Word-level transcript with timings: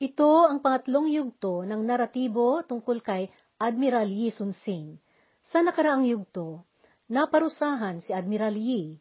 Ito 0.00 0.48
ang 0.48 0.64
pangatlong 0.64 1.12
yugto 1.12 1.60
ng 1.68 1.84
naratibo 1.84 2.64
tungkol 2.64 3.04
kay 3.04 3.28
Admiral 3.60 4.08
Yi 4.08 4.32
Sun 4.32 4.56
Sin. 4.56 4.96
Sa 5.44 5.60
nakaraang 5.60 6.08
yugto, 6.08 6.64
naparusahan 7.12 8.00
si 8.00 8.16
Admiral 8.16 8.56
Yi. 8.56 8.96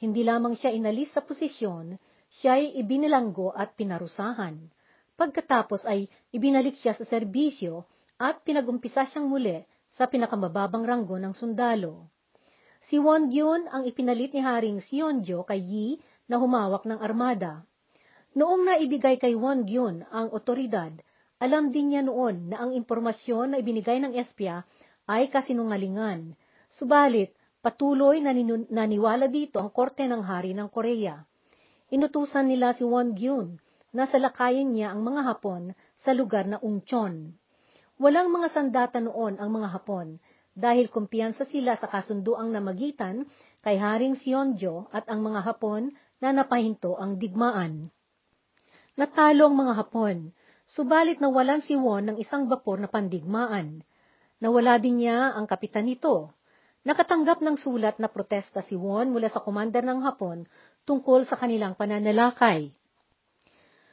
Hindi 0.00 0.24
lamang 0.24 0.56
siya 0.56 0.72
inalis 0.72 1.12
sa 1.12 1.20
posisyon, 1.20 2.00
siya 2.32 2.56
ay 2.56 2.80
ibinilanggo 2.80 3.52
at 3.52 3.76
pinarusahan. 3.76 4.56
Pagkatapos 5.20 5.84
ay 5.84 6.08
ibinalik 6.32 6.80
siya 6.80 6.96
sa 6.96 7.04
serbisyo 7.04 7.84
at 8.16 8.40
pinagumpisa 8.40 9.04
siyang 9.04 9.28
muli 9.28 9.60
sa 9.92 10.08
pinakamababang 10.08 10.88
ranggo 10.88 11.20
ng 11.20 11.36
sundalo. 11.36 12.08
Si 12.88 12.96
Won 12.96 13.28
Gyun 13.28 13.68
ang 13.68 13.84
ipinalit 13.84 14.32
ni 14.32 14.40
Haring 14.40 14.80
Sionjo 14.80 15.44
kay 15.44 15.60
Yi 15.60 15.86
na 16.24 16.40
humawak 16.40 16.88
ng 16.88 17.04
armada. 17.04 17.67
Noong 18.36 18.68
naibigay 18.68 19.16
kay 19.16 19.32
Won 19.32 19.64
Gyun 19.64 20.04
ang 20.12 20.28
otoridad, 20.36 20.92
alam 21.40 21.72
din 21.72 21.94
niya 21.94 22.04
noon 22.04 22.52
na 22.52 22.60
ang 22.66 22.76
impormasyon 22.76 23.54
na 23.54 23.56
ibinigay 23.62 24.02
ng 24.04 24.12
espya 24.18 24.66
ay 25.08 25.32
kasinungalingan. 25.32 26.36
Subalit, 26.68 27.32
patuloy 27.64 28.20
na 28.20 28.36
naniwala 28.68 29.32
dito 29.32 29.56
ang 29.62 29.72
korte 29.72 30.04
ng 30.04 30.20
hari 30.20 30.52
ng 30.52 30.68
Korea. 30.68 31.24
Inutusan 31.88 32.52
nila 32.52 32.76
si 32.76 32.84
Won 32.84 33.16
Gyun 33.16 33.56
na 33.96 34.04
salakayin 34.04 34.76
niya 34.76 34.92
ang 34.92 35.00
mga 35.00 35.24
Hapon 35.24 35.72
sa 35.96 36.12
lugar 36.12 36.44
na 36.44 36.60
Ungchon. 36.60 37.32
Walang 37.96 38.28
mga 38.28 38.52
sandata 38.52 39.00
noon 39.00 39.40
ang 39.40 39.48
mga 39.48 39.72
Hapon 39.72 40.20
dahil 40.52 40.92
kumpiyansa 40.92 41.48
sila 41.48 41.80
sa 41.80 41.88
kasunduang 41.88 42.52
namagitan 42.52 43.24
kay 43.64 43.80
Haring 43.80 44.20
Sionjo 44.20 44.92
at 44.92 45.08
ang 45.08 45.24
mga 45.24 45.48
Hapon 45.48 45.96
na 46.20 46.34
napahinto 46.34 46.98
ang 47.00 47.16
digmaan. 47.16 47.88
Natalo 48.98 49.46
ang 49.46 49.54
mga 49.54 49.78
Hapon, 49.78 50.34
subalit 50.66 51.22
nawalan 51.22 51.62
si 51.62 51.78
Won 51.78 52.10
ng 52.10 52.16
isang 52.18 52.50
bapor 52.50 52.82
na 52.82 52.90
pandigmaan. 52.90 53.86
Nawala 54.42 54.74
din 54.82 55.06
niya 55.06 55.38
ang 55.38 55.46
kapitan 55.46 55.86
nito. 55.86 56.34
Nakatanggap 56.82 57.38
ng 57.38 57.54
sulat 57.62 58.02
na 58.02 58.10
protesta 58.10 58.58
si 58.58 58.74
Won 58.74 59.14
mula 59.14 59.30
sa 59.30 59.38
commander 59.38 59.86
ng 59.86 60.02
Hapon 60.02 60.50
tungkol 60.82 61.30
sa 61.30 61.38
kanilang 61.38 61.78
pananalakay. 61.78 62.74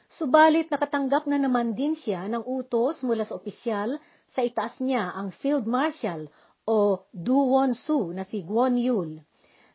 Subalit 0.10 0.74
nakatanggap 0.74 1.30
na 1.30 1.38
naman 1.38 1.78
din 1.78 1.94
siya 1.94 2.26
ng 2.26 2.42
utos 2.42 3.06
mula 3.06 3.30
sa 3.30 3.38
opisyal 3.38 4.02
sa 4.34 4.42
itaas 4.42 4.82
niya 4.82 5.14
ang 5.14 5.30
Field 5.38 5.70
Marshal 5.70 6.34
o 6.66 7.06
Du 7.14 7.54
Won 7.54 7.78
Su 7.78 8.10
na 8.10 8.26
si 8.26 8.42
Gwon 8.42 8.74
Yul. 8.82 9.22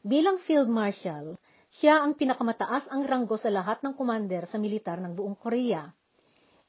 Bilang 0.02 0.42
Field 0.42 0.66
Marshal, 0.66 1.38
siya 1.70 2.02
ang 2.02 2.18
pinakamataas 2.18 2.90
ang 2.90 3.06
ranggo 3.06 3.38
sa 3.38 3.46
lahat 3.46 3.78
ng 3.86 3.94
commander 3.94 4.42
sa 4.50 4.58
militar 4.58 4.98
ng 4.98 5.14
buong 5.14 5.38
Korea. 5.38 5.86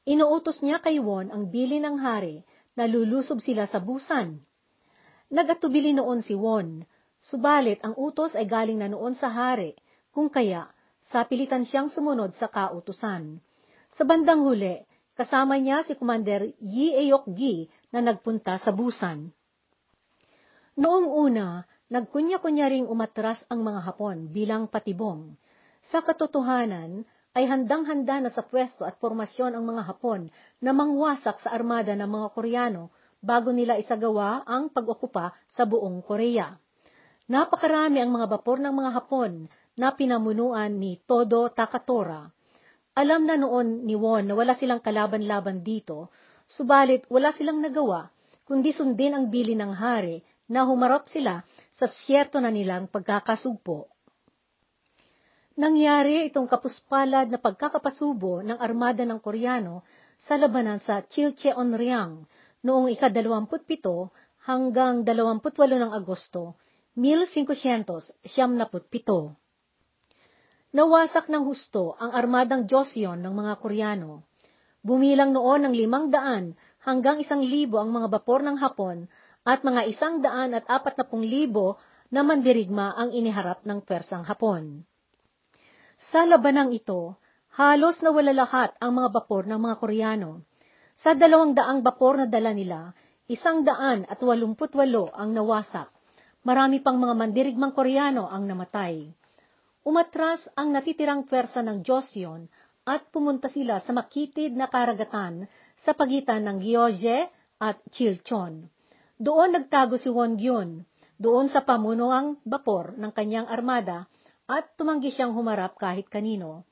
Inuutos 0.06 0.62
niya 0.62 0.78
kay 0.78 1.02
Won 1.02 1.30
ang 1.34 1.50
bili 1.50 1.82
ng 1.82 1.98
hari 1.98 2.42
na 2.78 2.86
lulusob 2.86 3.42
sila 3.42 3.66
sa 3.66 3.82
busan. 3.82 4.38
Nagatubili 5.30 5.94
noon 5.94 6.22
si 6.22 6.34
Won, 6.38 6.86
subalit 7.22 7.82
ang 7.82 7.94
utos 7.98 8.34
ay 8.34 8.46
galing 8.46 8.78
na 8.78 8.90
noon 8.90 9.14
sa 9.14 9.30
hari, 9.30 9.74
kung 10.10 10.28
kaya 10.28 10.70
sapilitan 11.10 11.66
siyang 11.66 11.90
sumunod 11.90 12.34
sa 12.38 12.46
kautusan. 12.50 13.42
Sa 13.94 14.02
bandang 14.06 14.46
huli, 14.46 14.82
kasama 15.18 15.58
niya 15.58 15.82
si 15.82 15.98
Commander 15.98 16.50
Yi 16.62 17.08
Eok 17.08 17.26
Gi 17.34 17.66
na 17.90 18.00
nagpunta 18.02 18.58
sa 18.58 18.70
busan. 18.70 19.30
Noong 20.78 21.06
una, 21.10 21.68
nagkunya-kunya 21.92 22.72
ring 22.72 22.86
umatras 22.88 23.44
ang 23.52 23.60
mga 23.60 23.84
Hapon 23.84 24.32
bilang 24.32 24.64
patibong. 24.64 25.36
Sa 25.84 26.00
katotohanan, 26.00 27.04
ay 27.32 27.48
handang-handa 27.48 28.20
na 28.20 28.30
sa 28.32 28.44
pwesto 28.44 28.84
at 28.84 28.96
formasyon 28.96 29.56
ang 29.56 29.64
mga 29.64 29.88
Hapon 29.88 30.32
na 30.60 30.72
mangwasak 30.72 31.40
sa 31.40 31.52
armada 31.52 31.92
ng 31.92 32.08
mga 32.08 32.28
Koreano 32.32 32.92
bago 33.20 33.52
nila 33.52 33.76
isagawa 33.80 34.44
ang 34.44 34.72
pag-okupa 34.72 35.32
sa 35.48 35.68
buong 35.68 36.00
Korea. 36.04 36.52
Napakarami 37.28 38.00
ang 38.00 38.12
mga 38.12 38.26
bapor 38.36 38.60
ng 38.60 38.72
mga 38.72 38.90
Hapon 38.96 39.48
na 39.76 39.96
pinamunuan 39.96 40.76
ni 40.76 41.00
Todo 41.04 41.48
Takatora. 41.48 42.28
Alam 42.92 43.24
na 43.24 43.40
noon 43.40 43.88
ni 43.88 43.96
Won 43.96 44.28
na 44.28 44.36
wala 44.36 44.52
silang 44.52 44.84
kalaban-laban 44.84 45.64
dito, 45.64 46.12
subalit 46.44 47.08
wala 47.08 47.32
silang 47.32 47.64
nagawa 47.64 48.12
kundi 48.44 48.76
sundin 48.76 49.16
ang 49.16 49.32
bili 49.32 49.56
ng 49.56 49.72
hari 49.72 50.20
na 50.52 50.68
humarap 50.68 51.08
sila 51.08 51.40
sa 51.72 51.88
siyerto 51.88 52.38
na 52.38 52.52
nilang 52.52 52.88
pagkakasugpo. 52.88 53.88
Nangyari 55.52 56.32
itong 56.32 56.48
kapuspalad 56.48 57.28
na 57.28 57.36
pagkakapasubo 57.36 58.40
ng 58.40 58.56
armada 58.56 59.04
ng 59.04 59.20
Koreano 59.20 59.84
sa 60.16 60.40
labanan 60.40 60.80
sa 60.80 61.04
Chilcheonryang 61.04 62.24
noong 62.64 62.88
ika-27 62.96 63.84
hanggang 64.48 65.04
28 65.04 65.52
ng 65.76 65.92
Agosto, 65.92 66.56
1577. 66.96 68.16
Nawasak 70.72 71.28
ng 71.28 71.44
husto 71.44 72.00
ang 72.00 72.16
armadang 72.16 72.64
Joseon 72.64 73.20
ng 73.20 73.34
mga 73.36 73.60
Koreano. 73.60 74.24
Bumilang 74.80 75.36
noon 75.36 75.68
ng 75.68 75.74
limang 75.76 76.08
daan 76.08 76.56
hanggang 76.80 77.20
isang 77.20 77.44
libo 77.44 77.76
ang 77.76 77.92
mga 77.92 78.08
bapor 78.08 78.40
ng 78.40 78.56
Hapon 78.56 79.04
at 79.42 79.66
mga 79.66 79.90
isang 79.90 80.22
daan 80.22 80.54
at 80.54 80.62
apat 80.70 80.94
na 80.98 81.04
pung 81.06 81.26
libo 81.26 81.78
na 82.12 82.22
mandirigma 82.22 82.94
ang 82.94 83.10
iniharap 83.10 83.66
ng 83.66 83.82
Persang 83.82 84.22
Hapon. 84.28 84.86
Sa 86.12 86.26
labanang 86.26 86.70
ito, 86.74 87.18
halos 87.58 88.02
nawala 88.02 88.34
lahat 88.34 88.74
ang 88.78 89.02
mga 89.02 89.08
bapor 89.10 89.48
ng 89.48 89.58
mga 89.58 89.76
Koreano. 89.78 90.30
Sa 90.94 91.16
dalawang 91.16 91.56
daang 91.56 91.80
bapor 91.80 92.20
na 92.20 92.26
dala 92.28 92.52
nila, 92.54 92.92
isang 93.26 93.64
daan 93.64 94.04
at 94.06 94.20
walumput 94.20 94.76
walo 94.76 95.10
ang 95.14 95.32
nawasak. 95.34 95.88
Marami 96.42 96.82
pang 96.82 96.98
mga 96.98 97.14
mandirigmang 97.14 97.72
Koreano 97.72 98.26
ang 98.28 98.44
namatay. 98.46 99.08
Umatras 99.82 100.46
ang 100.54 100.70
natitirang 100.70 101.26
pwersa 101.26 101.62
ng 101.66 101.82
Joseon 101.82 102.46
at 102.86 103.10
pumunta 103.14 103.46
sila 103.46 103.78
sa 103.82 103.94
makitid 103.94 104.54
na 104.54 104.66
karagatan 104.66 105.46
sa 105.82 105.94
pagitan 105.94 106.46
ng 106.46 106.58
Gyeoje 106.62 107.30
at 107.62 107.78
Chilchon. 107.94 108.66
Doon 109.20 109.56
nagtago 109.56 110.00
si 110.00 110.08
Won 110.08 110.40
Gyun, 110.40 110.84
doon 111.20 111.46
sa 111.52 111.62
pamunuang 111.62 112.40
bapor 112.42 112.96
ng 112.98 113.12
kanyang 113.14 113.46
armada 113.46 114.08
at 114.48 114.74
tumanggi 114.74 115.14
siyang 115.14 115.36
humarap 115.36 115.78
kahit 115.78 116.10
kanino. 116.10 116.66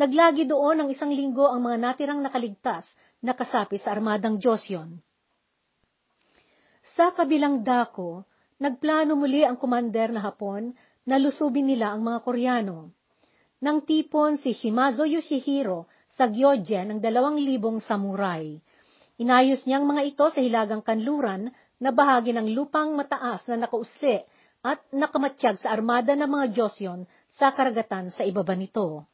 Naglagi 0.00 0.48
doon 0.48 0.80
ng 0.80 0.88
isang 0.88 1.12
linggo 1.12 1.44
ang 1.44 1.60
mga 1.60 1.76
natirang 1.76 2.24
nakaligtas 2.24 2.88
na 3.20 3.36
kasapi 3.36 3.76
sa 3.76 3.92
armadang 3.92 4.40
Joseon. 4.40 4.96
Sa 6.96 7.12
kabilang 7.12 7.60
dako, 7.60 8.24
nagplano 8.56 9.12
muli 9.12 9.44
ang 9.44 9.60
kumander 9.60 10.08
na 10.08 10.24
Hapon 10.24 10.72
na 11.04 11.20
lusubin 11.20 11.68
nila 11.68 11.92
ang 11.92 12.00
mga 12.00 12.24
Koreano. 12.24 12.96
Nang 13.60 13.84
tipon 13.84 14.40
si 14.40 14.56
Shimazo 14.56 15.04
Yoshihiro 15.04 15.84
sa 16.08 16.32
Gyoje 16.32 16.80
ng 16.80 16.96
dalawang 16.96 17.36
libong 17.36 17.84
samurai. 17.84 18.56
Inayos 19.20 19.68
niyang 19.68 19.84
mga 19.84 20.02
ito 20.08 20.26
sa 20.32 20.40
hilagang 20.40 20.80
kanluran 20.80 21.52
na 21.80 21.90
bahagi 21.90 22.36
ng 22.36 22.52
lupang 22.52 22.92
mataas 22.92 23.48
na 23.48 23.56
nakausli 23.56 24.20
at 24.60 24.84
nakamatsyag 24.92 25.56
sa 25.56 25.72
armada 25.72 26.12
ng 26.12 26.28
mga 26.28 26.46
Joseon 26.52 27.08
sa 27.32 27.56
karagatan 27.56 28.12
sa 28.12 28.22
ibaba 28.28 28.52
nito. 28.52 29.08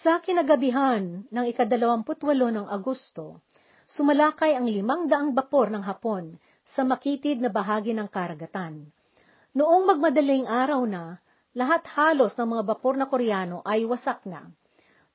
Sa 0.00 0.24
kinagabihan 0.24 1.28
ng 1.28 1.44
ikadalawamputwalo 1.52 2.48
ng 2.48 2.66
Agosto, 2.72 3.44
sumalakay 3.92 4.56
ang 4.56 4.64
limang 4.64 5.04
daang 5.10 5.36
bapor 5.36 5.68
ng 5.68 5.84
Hapon 5.84 6.40
sa 6.72 6.88
makitid 6.88 7.44
na 7.44 7.52
bahagi 7.52 7.92
ng 7.92 8.08
karagatan. 8.08 8.88
Noong 9.52 9.84
magmadaling 9.84 10.46
araw 10.48 10.86
na, 10.88 11.20
lahat 11.52 11.84
halos 11.98 12.32
ng 12.38 12.48
mga 12.48 12.64
bapor 12.64 12.94
na 12.94 13.10
Koreano 13.10 13.60
ay 13.66 13.84
wasak 13.84 14.24
na. 14.24 14.48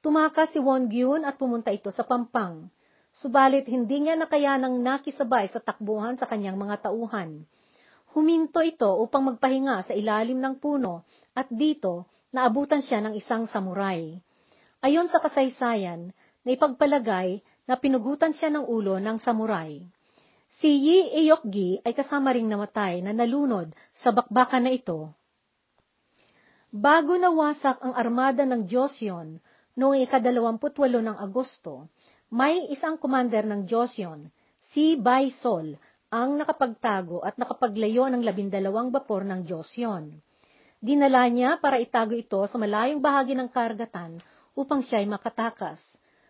Tumakas 0.03 0.53
si 0.53 0.59
Won 0.61 0.91
Gyun 0.91 1.25
at 1.25 1.39
pumunta 1.39 1.71
ito 1.71 1.89
sa 1.89 2.03
Pampang, 2.03 2.67
subalit 3.15 3.63
hindi 3.71 4.03
niya 4.03 4.19
nakayanang 4.19 4.83
nakisabay 4.83 5.47
sa 5.47 5.63
takbuhan 5.63 6.19
sa 6.19 6.27
kanyang 6.27 6.59
mga 6.59 6.91
tauhan. 6.91 7.47
Huminto 8.15 8.63
ito 8.63 8.91
upang 8.99 9.35
magpahinga 9.35 9.87
sa 9.87 9.93
ilalim 9.95 10.39
ng 10.39 10.59
puno 10.59 11.03
at 11.35 11.47
dito 11.51 12.07
naabutan 12.35 12.83
siya 12.83 12.99
ng 13.03 13.13
isang 13.15 13.47
samurai. 13.47 14.15
Ayon 14.83 15.07
sa 15.07 15.23
kasaysayan, 15.23 16.11
na 16.45 16.53
ipagpalagay 16.53 17.41
na 17.65 17.73
pinugutan 17.75 18.31
siya 18.31 18.53
ng 18.53 18.69
ulo 18.69 19.01
ng 19.01 19.17
samurai. 19.17 19.81
Si 20.61 20.69
Yi 20.69 21.25
Eokgi 21.25 21.81
ay 21.81 21.97
kasama 21.97 22.31
ring 22.31 22.45
namatay 22.45 23.01
na 23.01 23.11
nalunod 23.11 23.73
sa 23.97 24.13
bakbakan 24.13 24.69
na 24.69 24.71
ito. 24.71 25.09
Bago 26.69 27.17
nawasak 27.17 27.81
ang 27.81 27.97
armada 27.97 28.45
ng 28.45 28.69
Joseon 28.69 29.41
noong 29.75 29.99
ikadalawamputwalo 30.05 31.01
ng 31.01 31.17
Agosto, 31.17 31.89
may 32.35 32.67
isang 32.67 32.99
commander 32.99 33.47
ng 33.47 33.63
Joseon, 33.63 34.27
si 34.59 34.99
Bai 34.99 35.31
Sol, 35.39 35.71
ang 36.11 36.35
nakapagtago 36.35 37.23
at 37.23 37.39
nakapaglayo 37.39 38.11
ng 38.11 38.27
labindalawang 38.27 38.91
bapor 38.91 39.23
ng 39.23 39.47
Joseon. 39.47 40.19
Dinala 40.83 41.31
niya 41.31 41.55
para 41.63 41.79
itago 41.79 42.11
ito 42.11 42.43
sa 42.43 42.59
malayong 42.59 42.99
bahagi 42.99 43.39
ng 43.39 43.47
karagatan 43.47 44.19
upang 44.51 44.83
siya 44.83 44.99
ay 44.99 45.07
makatakas. 45.07 45.79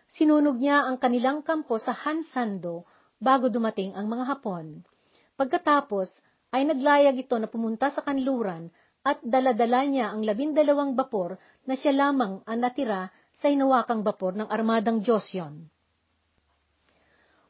Sinunog 0.06 0.62
niya 0.62 0.86
ang 0.86 0.94
kanilang 0.94 1.42
kampo 1.42 1.74
sa 1.82 1.90
Hansando 1.90 2.86
bago 3.18 3.50
dumating 3.50 3.98
ang 3.98 4.06
mga 4.06 4.30
Hapon. 4.30 4.86
Pagkatapos, 5.34 6.06
ay 6.54 6.70
naglayag 6.70 7.18
ito 7.18 7.34
na 7.34 7.50
pumunta 7.50 7.90
sa 7.90 8.06
kanluran 8.06 8.70
at 9.02 9.18
daladala 9.26 9.82
niya 9.82 10.14
ang 10.14 10.22
labindalawang 10.22 10.94
bapor 10.94 11.34
na 11.66 11.74
siya 11.74 11.90
lamang 11.90 12.46
ang 12.46 12.58
natira 12.62 13.10
sa 13.42 13.50
inawakang 13.50 14.06
bapor 14.06 14.38
ng 14.38 14.46
armadang 14.46 15.02
Joseon. 15.02 15.74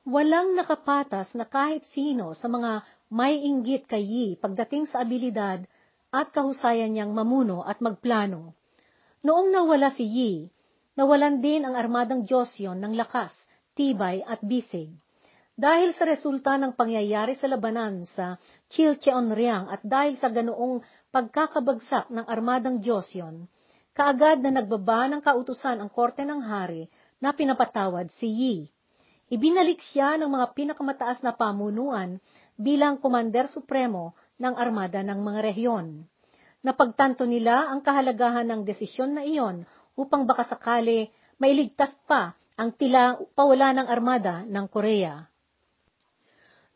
Walang 0.06 0.54
nakapatas 0.54 1.34
na 1.34 1.50
kahit 1.50 1.82
sino 1.90 2.30
sa 2.38 2.46
mga 2.46 2.86
may 3.10 3.42
inggit 3.42 3.90
kay 3.90 4.06
Yi 4.06 4.26
pagdating 4.38 4.86
sa 4.86 5.02
abilidad 5.02 5.66
at 6.14 6.30
kahusayan 6.30 6.94
niyang 6.94 7.10
mamuno 7.10 7.66
at 7.66 7.82
magplano. 7.82 8.54
Noong 9.26 9.50
nawala 9.50 9.90
si 9.90 10.06
Yi, 10.06 10.46
nawalan 10.94 11.42
din 11.42 11.66
ang 11.66 11.74
armadang 11.74 12.22
Joseon 12.22 12.78
ng 12.78 12.94
lakas, 12.94 13.34
tibay 13.74 14.22
at 14.22 14.38
bisig. 14.46 14.94
Dahil 15.58 15.90
sa 15.90 16.06
resulta 16.06 16.54
ng 16.54 16.78
pangyayari 16.78 17.34
sa 17.34 17.50
labanan 17.50 18.06
sa 18.06 18.38
Chilcheonriang 18.70 19.66
at 19.74 19.82
dahil 19.82 20.14
sa 20.22 20.30
ganoong 20.30 20.86
pagkakabagsak 21.10 22.14
ng 22.14 22.30
armadang 22.30 22.78
Joseon, 22.78 23.50
kaagad 23.90 24.38
na 24.38 24.62
nagbaba 24.62 25.10
ng 25.10 25.18
kautusan 25.18 25.82
ang 25.82 25.90
korte 25.90 26.22
ng 26.22 26.46
hari 26.46 26.86
na 27.18 27.34
pinapatawad 27.34 28.06
si 28.14 28.30
Yi. 28.30 28.56
Ibinalik 29.26 29.82
siya 29.90 30.14
ng 30.22 30.30
mga 30.30 30.54
pinakamataas 30.54 31.26
na 31.26 31.34
pamunuan 31.34 32.22
bilang 32.54 33.02
Komander 33.02 33.50
Supremo 33.50 34.14
ng 34.38 34.54
armada 34.54 35.02
ng 35.02 35.18
mga 35.18 35.40
rehiyon. 35.50 36.06
Napagtanto 36.62 37.26
nila 37.26 37.66
ang 37.66 37.82
kahalagahan 37.82 38.46
ng 38.46 38.60
desisyon 38.62 39.18
na 39.18 39.26
iyon 39.26 39.66
upang 39.98 40.30
baka 40.30 40.46
sakali 40.46 41.10
mailigtas 41.42 41.90
pa 42.06 42.38
ang 42.54 42.70
tila 42.72 43.18
pawala 43.34 43.74
ng 43.74 43.86
armada 43.90 44.46
ng 44.46 44.66
Korea. 44.70 45.26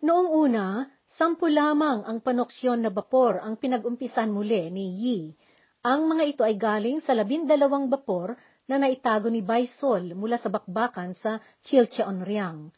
Noong 0.00 0.28
una, 0.32 0.88
sampu 1.06 1.46
lamang 1.46 2.02
ang 2.02 2.18
panoksyon 2.18 2.82
na 2.82 2.90
bapor 2.90 3.38
ang 3.38 3.60
pinag-umpisan 3.60 4.32
muli 4.32 4.72
ni 4.72 4.86
Yi. 4.96 5.18
Ang 5.80 6.12
mga 6.12 6.24
ito 6.28 6.42
ay 6.44 6.56
galing 6.60 6.98
sa 7.00 7.16
labindalawang 7.16 7.88
bapor 7.88 8.36
na 8.70 8.78
naitago 8.78 9.26
ni 9.26 9.42
Baisol 9.42 10.14
mula 10.14 10.38
sa 10.38 10.46
bakbakan 10.46 11.18
sa 11.18 11.42
Chilcheonriang. 11.66 12.70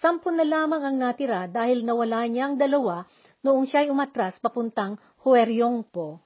Sampu 0.00 0.32
na 0.32 0.40
lamang 0.40 0.80
ang 0.80 0.96
natira 0.96 1.44
dahil 1.44 1.84
nawala 1.84 2.24
niya 2.24 2.48
ang 2.48 2.56
dalawa 2.56 3.04
noong 3.44 3.68
siya'y 3.68 3.92
umatras 3.92 4.40
papuntang 4.40 4.96
Hueryongpo. 5.20 6.24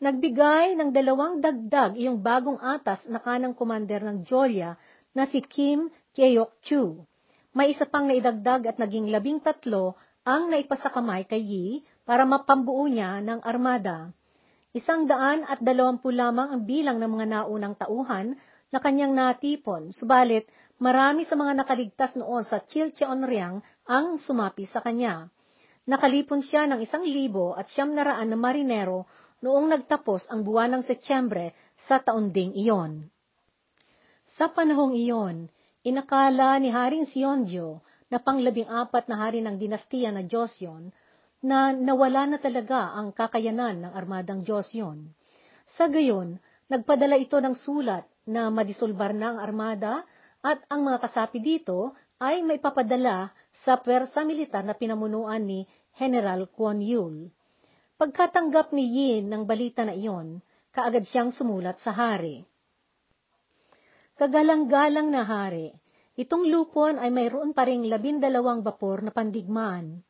Nagbigay 0.00 0.78
ng 0.78 0.94
dalawang 0.94 1.42
dagdag 1.44 1.98
iyong 1.98 2.22
bagong 2.22 2.56
atas 2.56 3.04
na 3.10 3.20
kanang 3.20 3.52
komander 3.52 4.00
ng 4.00 4.24
Jolia 4.24 4.78
na 5.12 5.26
si 5.28 5.42
Kim 5.44 5.92
Kyeok-chu. 6.14 7.04
May 7.52 7.74
isa 7.74 7.84
pang 7.84 8.06
naidagdag 8.06 8.64
at 8.64 8.76
naging 8.78 9.10
labing 9.10 9.42
tatlo 9.42 9.98
ang 10.22 10.54
naipasakamay 10.54 11.26
kay 11.26 11.42
Yi 11.42 11.66
para 12.06 12.22
mapambuo 12.24 12.86
niya 12.86 13.18
ng 13.20 13.42
armada. 13.42 14.14
Isang 14.70 15.10
daan 15.10 15.42
at 15.46 15.58
dalawampu 15.58 16.14
lamang 16.14 16.54
ang 16.54 16.62
bilang 16.62 17.02
ng 17.02 17.10
mga 17.10 17.26
naunang 17.26 17.74
tauhan 17.74 18.38
na 18.70 18.78
kanyang 18.78 19.14
natipon, 19.14 19.90
subalit 19.90 20.46
marami 20.78 21.26
sa 21.26 21.34
mga 21.34 21.58
nakaligtas 21.58 22.14
noon 22.14 22.46
sa 22.46 22.62
Chilcheonriang 22.62 23.58
ang 23.90 24.14
sumapi 24.16 24.64
sa 24.70 24.78
kanya. 24.78 25.26
Nakalipon 25.90 26.44
siya 26.44 26.70
ng 26.70 26.80
isang 26.86 27.02
libo 27.02 27.58
at 27.58 27.66
siyam 27.72 27.90
na 27.90 28.06
raan 28.06 28.30
na 28.30 28.38
marinero 28.38 29.10
noong 29.42 29.66
nagtapos 29.74 30.30
ang 30.30 30.46
buwan 30.46 30.78
ng 30.78 30.82
Setyembre 30.86 31.50
sa 31.74 31.98
taon 31.98 32.30
ding 32.30 32.54
iyon. 32.54 33.10
Sa 34.38 34.46
panahong 34.54 34.94
iyon, 34.94 35.50
Inakala 35.80 36.60
ni 36.60 36.68
Haring 36.68 37.08
Sionjo 37.08 37.80
na 38.12 38.20
panglabing 38.20 38.68
apat 38.68 39.08
na 39.08 39.16
hari 39.16 39.40
ng 39.40 39.56
dinastiya 39.56 40.12
na 40.12 40.20
Joseon 40.28 40.92
na 41.40 41.72
nawala 41.72 42.28
na 42.28 42.38
talaga 42.38 42.92
ang 42.92 43.16
kakayanan 43.16 43.88
ng 43.88 43.92
armadang 43.96 44.44
Joseon. 44.44 45.08
Sa 45.64 45.88
gayon, 45.88 46.36
nagpadala 46.68 47.16
ito 47.16 47.40
ng 47.40 47.56
sulat 47.56 48.04
na 48.28 48.52
madisolbar 48.52 49.16
na 49.16 49.34
ang 49.34 49.38
armada 49.40 50.04
at 50.44 50.60
ang 50.68 50.84
mga 50.84 51.00
kasapi 51.00 51.40
dito 51.40 51.96
ay 52.20 52.44
maipapadala 52.44 53.32
sa 53.64 53.80
pwersa 53.80 54.22
militar 54.28 54.60
na 54.60 54.76
pinamunuan 54.76 55.40
ni 55.40 55.64
General 55.96 56.44
Kwon 56.52 56.84
Yul. 56.84 57.32
Pagkatanggap 57.96 58.72
ni 58.76 58.84
Yin 58.88 59.28
ng 59.28 59.44
balita 59.44 59.84
na 59.84 59.96
iyon, 59.96 60.40
kaagad 60.72 61.04
siyang 61.08 61.32
sumulat 61.32 61.80
sa 61.80 61.92
hari. 61.92 62.44
Kagalang-galang 64.20 65.08
na 65.08 65.24
hari, 65.24 65.72
itong 66.16 66.44
lupon 66.48 67.00
ay 67.00 67.08
mayroon 67.08 67.56
pa 67.56 67.64
ring 67.64 67.88
labindalawang 67.88 68.60
bapor 68.60 69.00
na 69.00 69.12
pandigmaan. 69.12 70.04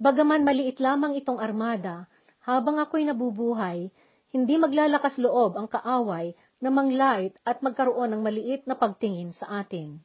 Bagaman 0.00 0.48
maliit 0.48 0.80
lamang 0.80 1.12
itong 1.20 1.36
armada, 1.36 2.08
habang 2.40 2.80
ako'y 2.80 3.04
nabubuhay, 3.04 3.92
hindi 4.32 4.54
maglalakas 4.56 5.20
loob 5.20 5.60
ang 5.60 5.68
kaaway 5.68 6.32
na 6.56 6.72
manglait 6.72 7.36
at 7.44 7.60
magkaroon 7.60 8.16
ng 8.16 8.24
maliit 8.24 8.64
na 8.64 8.80
pagtingin 8.80 9.36
sa 9.36 9.60
atin. 9.60 10.00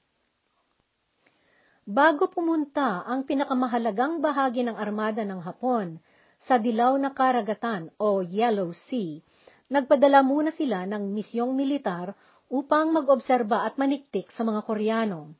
Bago 1.87 2.27
pumunta 2.27 3.07
ang 3.07 3.23
pinakamahalagang 3.23 4.19
bahagi 4.19 4.67
ng 4.67 4.75
armada 4.75 5.23
ng 5.23 5.39
Hapon 5.39 5.95
sa 6.43 6.59
dilaw 6.59 6.97
na 6.99 7.15
karagatan 7.15 7.87
o 7.95 8.19
Yellow 8.19 8.75
Sea, 8.75 9.23
nagpadala 9.71 10.25
muna 10.25 10.51
sila 10.51 10.83
ng 10.89 11.13
misyong 11.15 11.55
militar 11.55 12.17
upang 12.51 12.91
mag-obserba 12.91 13.63
at 13.63 13.79
maniktik 13.79 14.27
sa 14.35 14.43
mga 14.43 14.65
Koreano. 14.67 15.39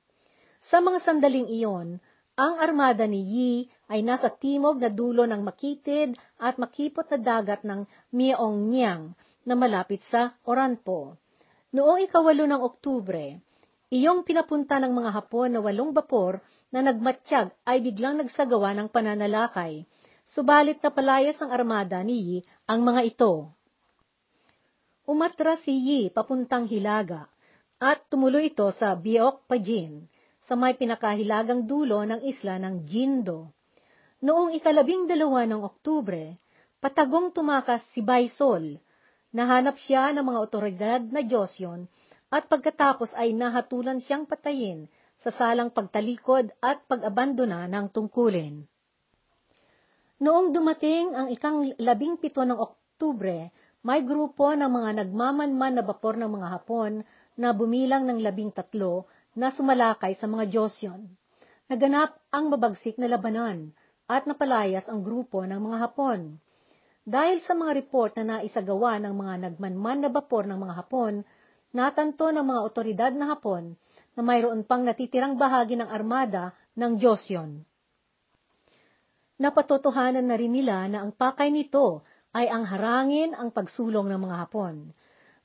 Sa 0.64 0.80
mga 0.80 1.02
sandaling 1.04 1.50
iyon, 1.50 1.98
ang 2.36 2.60
armada 2.60 3.08
ni 3.08 3.24
Yi 3.24 3.52
ay 3.88 4.04
nasa 4.04 4.28
timog 4.28 4.84
na 4.84 4.92
dulo 4.92 5.24
ng 5.24 5.40
makitid 5.40 6.20
at 6.36 6.60
makipot 6.60 7.08
na 7.16 7.20
dagat 7.20 7.64
ng 7.64 7.88
Myeongnyang 8.12 9.16
na 9.48 9.54
malapit 9.56 10.04
sa 10.12 10.36
Oranpo. 10.44 11.16
Noong 11.72 12.04
ikawalo 12.04 12.44
ng 12.44 12.60
Oktubre, 12.60 13.40
iyong 13.88 14.28
pinapunta 14.28 14.80
ng 14.84 14.92
mga 14.92 15.10
Hapon 15.16 15.56
na 15.56 15.60
walong 15.64 15.96
bapor 15.96 16.44
na 16.76 16.84
nagmatsyag 16.84 17.56
ay 17.64 17.80
biglang 17.80 18.20
nagsagawa 18.20 18.76
ng 18.76 18.92
pananalakay, 18.92 19.88
subalit 20.28 20.84
na 20.84 20.92
palayas 20.92 21.40
ng 21.40 21.52
armada 21.52 22.04
ni 22.04 22.16
Yi 22.20 22.38
ang 22.68 22.84
mga 22.84 23.16
ito. 23.16 23.48
Umatras 25.08 25.64
si 25.64 25.72
Yi 25.72 26.00
papuntang 26.12 26.68
Hilaga 26.68 27.32
at 27.80 28.04
tumuloy 28.12 28.52
ito 28.52 28.68
sa 28.76 28.92
Biok 28.98 29.48
Pajin, 29.48 30.12
sa 30.46 30.54
may 30.54 30.78
pinakahilagang 30.78 31.66
dulo 31.66 32.06
ng 32.06 32.22
isla 32.22 32.62
ng 32.62 32.86
Jindo. 32.86 33.54
Noong 34.22 34.54
ikalabing 34.58 35.10
dalawa 35.10 35.46
ng 35.50 35.62
Oktubre, 35.66 36.38
patagong 36.78 37.34
tumakas 37.34 37.82
si 37.94 38.06
Baisol. 38.06 38.78
Nahanap 39.34 39.76
siya 39.82 40.14
ng 40.14 40.24
mga 40.24 40.40
otoridad 40.40 41.02
na 41.02 41.26
Joseon 41.26 41.90
at 42.30 42.46
pagkatapos 42.46 43.12
ay 43.18 43.34
nahatulan 43.34 44.00
siyang 44.00 44.30
patayin 44.30 44.88
sa 45.20 45.34
salang 45.34 45.74
pagtalikod 45.74 46.54
at 46.62 46.86
pag-abandona 46.86 47.66
ng 47.66 47.86
tungkulin. 47.92 48.64
Noong 50.22 50.56
dumating 50.56 51.12
ang 51.12 51.28
ikang 51.28 51.76
labing 51.76 52.16
pito 52.16 52.40
ng 52.46 52.56
Oktubre, 52.56 53.52
may 53.86 54.02
grupo 54.02 54.56
ng 54.56 54.72
mga 54.72 55.04
nagmamanman 55.04 55.74
na 55.78 55.84
bapor 55.84 56.16
ng 56.16 56.32
mga 56.32 56.48
Hapon 56.56 57.04
na 57.36 57.52
bumilang 57.52 58.08
ng 58.08 58.24
labing 58.24 58.50
tatlo 58.56 59.06
na 59.36 59.52
sumalakay 59.52 60.16
sa 60.16 60.32
mga 60.32 60.48
Joseon. 60.48 61.12
Naganap 61.68 62.16
ang 62.32 62.48
mabagsik 62.48 62.96
na 62.96 63.12
labanan 63.12 63.76
at 64.08 64.24
napalayas 64.24 64.88
ang 64.88 65.04
grupo 65.04 65.44
ng 65.44 65.60
mga 65.60 65.78
Hapon. 65.84 66.40
Dahil 67.06 67.44
sa 67.44 67.54
mga 67.54 67.76
report 67.78 68.18
na 68.18 68.40
naisagawa 68.40 68.98
ng 68.98 69.14
mga 69.14 69.34
nagmanman 69.46 70.00
na 70.02 70.10
bapor 70.10 70.48
ng 70.50 70.58
mga 70.58 70.74
Hapon, 70.74 71.22
natanto 71.76 72.32
ng 72.32 72.42
mga 72.42 72.62
otoridad 72.64 73.12
na 73.14 73.36
Hapon 73.36 73.76
na 74.16 74.22
mayroon 74.24 74.64
pang 74.64 74.82
natitirang 74.82 75.36
bahagi 75.36 75.76
ng 75.78 75.92
armada 75.92 76.56
ng 76.74 76.98
Joseon. 76.98 77.62
Napatotohanan 79.36 80.24
na 80.24 80.40
rin 80.40 80.56
nila 80.56 80.88
na 80.88 81.04
ang 81.04 81.12
pakay 81.12 81.52
nito 81.52 82.08
ay 82.32 82.48
ang 82.48 82.64
harangin 82.64 83.36
ang 83.36 83.52
pagsulong 83.52 84.08
ng 84.08 84.20
mga 84.26 84.36
Hapon. 84.48 84.96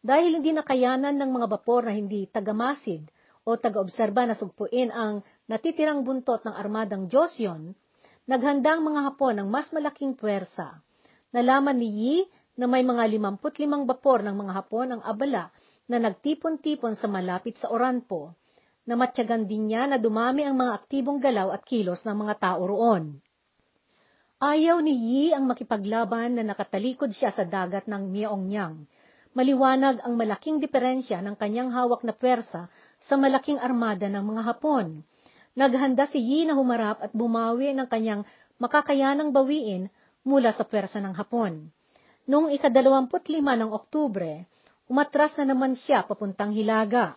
Dahil 0.01 0.39
hindi 0.39 0.55
nakayanan 0.55 1.19
ng 1.19 1.31
mga 1.33 1.47
bapor 1.59 1.91
na 1.91 1.93
hindi 1.93 2.25
tagamasid 2.31 3.05
o 3.45 3.57
taga-obserba 3.57 4.29
na 4.29 4.37
sugpuin 4.37 4.93
ang 4.93 5.25
natitirang 5.49 6.05
buntot 6.05 6.45
ng 6.45 6.55
armadang 6.55 7.09
Joseon, 7.09 7.73
naghandang 8.29 8.85
mga 8.85 9.01
Hapon 9.11 9.41
ng 9.41 9.49
mas 9.49 9.73
malaking 9.73 10.15
puwersa. 10.15 10.79
Nalaman 11.33 11.79
ni 11.81 11.89
Yi 11.89 12.17
na 12.61 12.69
may 12.69 12.85
mga 12.85 13.09
55 13.41 13.89
bapor 13.89 14.21
ng 14.21 14.37
mga 14.37 14.53
Hapon 14.53 14.99
ang 14.99 15.03
abala 15.03 15.49
na 15.91 15.99
nagtipon-tipon 15.99 16.95
sa 16.95 17.11
malapit 17.11 17.59
sa 17.59 17.73
Oranpo, 17.73 18.39
na 18.87 18.95
matyagan 18.95 19.47
din 19.47 19.71
niya 19.71 19.87
na 19.87 19.99
dumami 19.99 20.43
ang 20.47 20.59
mga 20.59 20.73
aktibong 20.83 21.19
galaw 21.19 21.55
at 21.55 21.63
kilos 21.67 22.03
ng 22.07 22.17
mga 22.27 22.35
tao 22.39 22.63
roon. 22.67 23.19
Ayaw 24.41 24.81
ni 24.81 24.95
Yi 24.97 25.25
ang 25.37 25.45
makipaglaban 25.45 26.41
na 26.41 26.43
nakatalikod 26.47 27.13
siya 27.13 27.29
sa 27.29 27.45
dagat 27.45 27.85
ng 27.85 28.09
Myeongyang. 28.09 28.89
Maliwanag 29.37 30.01
ang 30.03 30.17
malaking 30.17 30.59
diferensya 30.59 31.21
ng 31.21 31.37
kanyang 31.37 31.71
hawak 31.71 32.03
na 32.03 32.17
pwersa 32.17 32.73
sa 33.01 33.17
malaking 33.17 33.57
armada 33.57 34.07
ng 34.07 34.21
mga 34.21 34.43
Hapon. 34.45 35.01
Naghanda 35.57 36.07
si 36.07 36.21
Yi 36.21 36.47
na 36.47 36.55
humarap 36.55 37.01
at 37.01 37.11
bumawi 37.17 37.73
ng 37.73 37.89
kanyang 37.89 38.23
makakayanang 38.61 39.33
bawiin 39.33 39.89
mula 40.23 40.53
sa 40.53 40.69
pwersa 40.69 41.01
ng 41.01 41.17
Hapon. 41.17 41.73
Noong 42.29 42.53
ikadalawamput 42.55 43.27
lima 43.33 43.57
ng 43.57 43.73
Oktubre, 43.73 44.47
umatras 44.87 45.35
na 45.41 45.51
naman 45.51 45.75
siya 45.75 46.05
papuntang 46.05 46.53
Hilaga. 46.53 47.17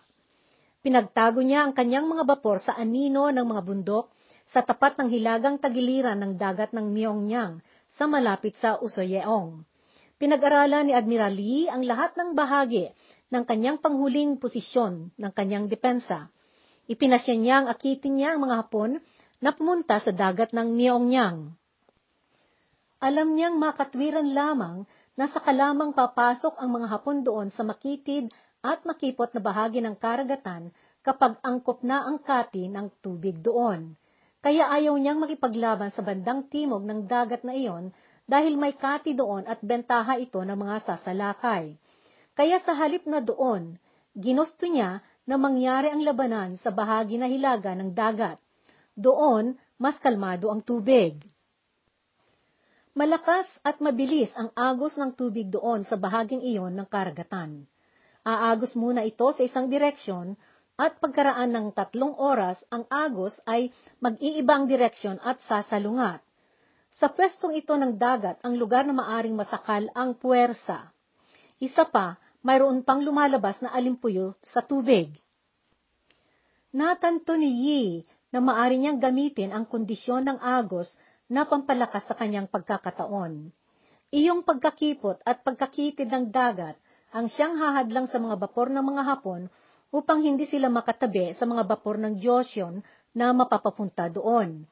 Pinagtago 0.80 1.40
niya 1.44 1.68
ang 1.68 1.72
kanyang 1.76 2.08
mga 2.08 2.24
bapor 2.26 2.60
sa 2.60 2.74
anino 2.76 3.28
ng 3.30 3.44
mga 3.44 3.62
bundok 3.62 4.10
sa 4.44 4.60
tapat 4.60 5.00
ng 5.00 5.08
hilagang 5.08 5.56
tagiliran 5.56 6.20
ng 6.20 6.32
dagat 6.36 6.76
ng 6.76 6.92
Myeongyang 6.92 7.64
sa 7.88 8.04
malapit 8.04 8.52
sa 8.60 8.76
Usoyeong. 8.76 9.64
Pinag-aralan 10.20 10.88
ni 10.88 10.92
Admiral 10.92 11.34
Lee 11.34 11.66
ang 11.66 11.82
lahat 11.82 12.14
ng 12.14 12.36
bahagi 12.36 12.92
ng 13.34 13.42
kanyang 13.42 13.82
panghuling 13.82 14.38
posisyon 14.38 15.10
ng 15.18 15.32
kanyang 15.34 15.66
depensa. 15.66 16.30
Ipinasya 16.86 17.34
niya 17.34 17.56
ang 17.58 17.66
akitin 17.66 18.14
niya 18.14 18.38
ang 18.38 18.46
mga 18.46 18.62
Hapon 18.62 19.02
na 19.42 19.50
pumunta 19.50 19.98
sa 19.98 20.14
dagat 20.14 20.54
ng 20.54 20.70
Myeongyang. 20.70 21.50
Alam 23.02 23.34
niyang 23.34 23.58
makatwiran 23.58 24.30
lamang 24.30 24.86
na 25.18 25.26
sa 25.26 25.42
kalamang 25.42 25.90
papasok 25.90 26.54
ang 26.56 26.70
mga 26.78 26.86
Hapon 26.94 27.26
doon 27.26 27.50
sa 27.50 27.66
makitid 27.66 28.30
at 28.64 28.86
makipot 28.86 29.28
na 29.34 29.42
bahagi 29.42 29.82
ng 29.82 29.98
karagatan 29.98 30.70
kapag 31.04 31.36
angkop 31.44 31.84
na 31.84 32.06
ang 32.08 32.22
kati 32.22 32.70
ng 32.70 32.88
tubig 33.04 33.36
doon. 33.44 33.92
Kaya 34.40 34.72
ayaw 34.72 34.96
niyang 34.96 35.20
makipaglaban 35.20 35.92
sa 35.92 36.00
bandang 36.00 36.48
timog 36.48 36.84
ng 36.84 37.04
dagat 37.04 37.44
na 37.44 37.52
iyon 37.52 37.92
dahil 38.24 38.56
may 38.56 38.72
kati 38.72 39.12
doon 39.12 39.44
at 39.44 39.60
bentaha 39.60 40.16
ito 40.16 40.40
ng 40.40 40.56
mga 40.56 40.76
sasalakay. 40.88 41.76
Kaya 42.34 42.58
sa 42.66 42.74
halip 42.74 43.06
na 43.06 43.22
doon, 43.22 43.78
ginusto 44.14 44.66
niya 44.66 45.02
na 45.22 45.38
mangyari 45.38 45.90
ang 45.90 46.02
labanan 46.02 46.58
sa 46.58 46.74
bahagi 46.74 47.14
na 47.14 47.30
hilaga 47.30 47.72
ng 47.78 47.94
dagat. 47.94 48.42
Doon, 48.98 49.54
mas 49.78 49.98
kalmado 50.02 50.50
ang 50.50 50.58
tubig. 50.62 51.22
Malakas 52.94 53.46
at 53.66 53.82
mabilis 53.82 54.30
ang 54.38 54.54
agos 54.54 54.94
ng 54.94 55.14
tubig 55.18 55.50
doon 55.50 55.82
sa 55.82 55.98
bahaging 55.98 56.42
iyon 56.46 56.74
ng 56.78 56.86
karagatan. 56.86 57.66
Aagos 58.22 58.78
muna 58.78 59.02
ito 59.02 59.26
sa 59.34 59.42
isang 59.42 59.66
direksyon 59.66 60.38
at 60.74 60.98
pagkaraan 60.98 61.54
ng 61.54 61.66
tatlong 61.74 62.14
oras, 62.18 62.62
ang 62.70 62.86
agos 62.90 63.38
ay 63.46 63.70
mag-iibang 64.02 64.66
direksyon 64.66 65.22
at 65.22 65.38
sasalungat. 65.38 66.18
Sa 66.94 67.10
pwestong 67.10 67.58
ito 67.58 67.74
ng 67.74 67.98
dagat, 67.98 68.38
ang 68.46 68.54
lugar 68.54 68.86
na 68.86 68.94
maaring 68.94 69.34
masakal 69.34 69.86
ang 69.94 70.14
puwersa. 70.14 70.94
Isa 71.58 71.86
pa, 71.86 72.18
mayroon 72.44 72.84
pang 72.84 73.00
lumalabas 73.00 73.58
na 73.64 73.72
alimpuyo 73.72 74.36
sa 74.44 74.60
tubig. 74.60 75.10
Natanto 76.76 77.34
ni 77.40 77.48
Yi 77.48 77.82
na 78.28 78.44
maari 78.44 78.76
niyang 78.76 79.00
gamitin 79.00 79.50
ang 79.50 79.64
kondisyon 79.64 80.28
ng 80.28 80.38
agos 80.44 80.92
na 81.26 81.48
pampalakas 81.48 82.04
sa 82.04 82.12
kanyang 82.12 82.44
pagkakataon. 82.46 83.48
Iyong 84.12 84.44
pagkakipot 84.44 85.24
at 85.24 85.40
pagkakitid 85.42 86.06
ng 86.06 86.28
dagat 86.28 86.76
ang 87.14 87.30
siyang 87.32 87.56
hahadlang 87.56 88.10
sa 88.10 88.20
mga 88.20 88.36
bapor 88.36 88.68
ng 88.68 88.84
mga 88.84 89.02
Hapon 89.06 89.48
upang 89.94 90.20
hindi 90.26 90.44
sila 90.50 90.66
makatabi 90.66 91.32
sa 91.38 91.46
mga 91.46 91.64
bapor 91.64 91.96
ng 91.96 92.18
Joseon 92.18 92.82
na 93.14 93.30
mapapapunta 93.30 94.10
doon. 94.10 94.66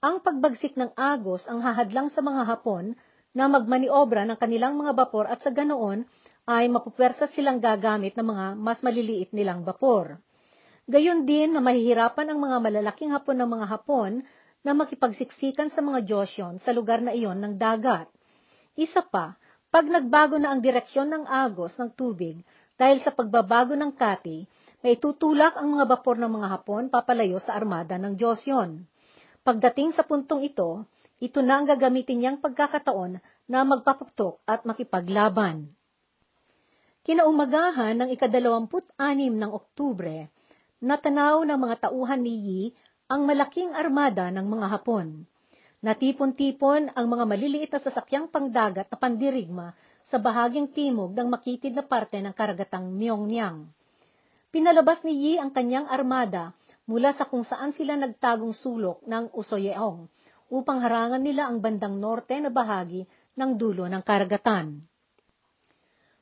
Ang 0.00 0.16
pagbagsik 0.24 0.76
ng 0.80 0.96
Agos 0.96 1.44
ang 1.44 1.60
hahadlang 1.60 2.08
sa 2.08 2.24
mga 2.24 2.42
Hapon 2.48 2.96
na 3.36 3.48
magmaniobra 3.52 4.24
ng 4.24 4.40
kanilang 4.40 4.80
mga 4.80 4.96
bapor 4.96 5.28
at 5.28 5.44
sa 5.44 5.52
ganoon 5.52 6.08
ay 6.44 6.68
mapupwersa 6.68 7.24
silang 7.32 7.56
gagamit 7.56 8.12
ng 8.16 8.26
mga 8.28 8.46
mas 8.60 8.84
maliliit 8.84 9.32
nilang 9.32 9.64
bapor. 9.64 10.20
Gayon 10.84 11.24
din 11.24 11.56
na 11.56 11.64
mahihirapan 11.64 12.28
ang 12.28 12.38
mga 12.44 12.56
malalaking 12.60 13.10
hapon 13.16 13.40
ng 13.40 13.48
mga 13.48 13.66
Hapon 13.72 14.12
na 14.60 14.76
makipagsiksikan 14.76 15.72
sa 15.72 15.80
mga 15.80 16.04
Joseon 16.04 16.60
sa 16.60 16.76
lugar 16.76 17.00
na 17.00 17.16
iyon 17.16 17.40
ng 17.40 17.56
dagat. 17.56 18.08
Isa 18.76 19.00
pa, 19.00 19.36
pag 19.72 19.88
nagbago 19.88 20.36
na 20.36 20.52
ang 20.52 20.60
direksyon 20.60 21.08
ng 21.08 21.24
agos 21.24 21.76
ng 21.80 21.92
tubig 21.96 22.40
dahil 22.76 23.00
sa 23.00 23.12
pagbabago 23.12 23.72
ng 23.72 23.92
kati, 23.96 24.44
may 24.84 25.00
tutulak 25.00 25.56
ang 25.56 25.72
mga 25.74 25.88
bapor 25.88 26.20
ng 26.20 26.28
mga 26.28 26.48
Hapon 26.52 26.92
papalayo 26.92 27.40
sa 27.40 27.56
armada 27.56 27.96
ng 27.96 28.20
Joseon. 28.20 28.84
Pagdating 29.42 29.96
sa 29.96 30.04
puntong 30.04 30.44
ito, 30.46 30.84
ito 31.18 31.40
na 31.40 31.60
ang 31.60 31.66
gagamitin 31.66 32.20
niyang 32.20 32.38
pagkakataon 32.40 33.20
na 33.48 33.58
magpaputok 33.64 34.44
at 34.46 34.62
makipaglaban. 34.68 35.73
Kinaumagahan 37.04 38.00
ng 38.00 38.16
ikadalawamput 38.16 38.88
anim 38.96 39.36
ng 39.36 39.52
Oktubre, 39.52 40.32
natanaw 40.80 41.44
ng 41.44 41.58
mga 41.60 41.76
tauhan 41.84 42.24
ni 42.24 42.32
Yi 42.32 42.62
ang 43.12 43.28
malaking 43.28 43.76
armada 43.76 44.32
ng 44.32 44.48
mga 44.48 44.66
Hapon. 44.72 45.28
Natipon-tipon 45.84 46.96
ang 46.96 47.06
mga 47.12 47.24
maliliit 47.28 47.70
na 47.76 47.80
sasakyang 47.84 48.32
pangdagat 48.32 48.88
na 48.88 48.96
pandirigma 48.96 49.76
sa 50.08 50.16
bahaging 50.16 50.72
timog 50.72 51.12
ng 51.12 51.28
makitid 51.28 51.76
na 51.76 51.84
parte 51.84 52.16
ng 52.24 52.32
karagatang 52.32 52.88
Myeongyang. 52.88 53.68
Pinalabas 54.48 55.04
ni 55.04 55.12
Yi 55.12 55.32
ang 55.36 55.52
kanyang 55.52 55.84
armada 55.92 56.56
mula 56.88 57.12
sa 57.12 57.28
kung 57.28 57.44
saan 57.44 57.76
sila 57.76 58.00
nagtagong 58.00 58.56
sulok 58.56 59.04
ng 59.04 59.28
Usoyeong 59.36 60.08
upang 60.48 60.80
harangan 60.80 61.20
nila 61.20 61.52
ang 61.52 61.60
bandang 61.60 62.00
norte 62.00 62.40
na 62.40 62.48
bahagi 62.48 63.04
ng 63.36 63.60
dulo 63.60 63.84
ng 63.92 64.00
karagatan. 64.00 64.88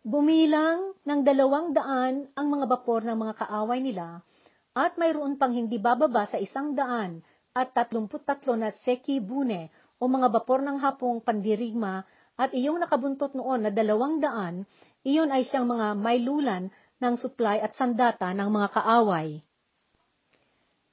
Bumilang 0.03 0.99
ng 1.07 1.21
dalawang 1.23 1.71
daan 1.79 2.27
ang 2.35 2.47
mga 2.51 2.67
bapor 2.67 3.07
ng 3.07 3.15
mga 3.15 3.47
kaaway 3.47 3.79
nila 3.79 4.27
at 4.75 4.99
mayroon 4.99 5.39
pang 5.39 5.55
hindi 5.55 5.79
bababa 5.79 6.27
sa 6.27 6.43
isang 6.43 6.75
daan 6.75 7.23
at 7.55 7.71
tatlumput 7.71 8.27
tatlo 8.27 8.59
na 8.59 8.75
seki 8.83 9.23
bune 9.23 9.71
o 10.03 10.11
mga 10.11 10.35
bapor 10.35 10.59
ng 10.59 10.83
hapong 10.83 11.23
pandirigma 11.23 12.03
at 12.35 12.51
iyong 12.51 12.83
nakabuntot 12.83 13.39
noon 13.39 13.63
na 13.63 13.71
dalawang 13.71 14.19
daan, 14.19 14.67
iyon 15.07 15.31
ay 15.31 15.47
siyang 15.47 15.71
mga 15.71 15.95
maylulan 15.95 16.75
ng 16.99 17.15
supply 17.23 17.63
at 17.63 17.71
sandata 17.79 18.27
ng 18.35 18.51
mga 18.51 18.69
kaaway. 18.75 19.39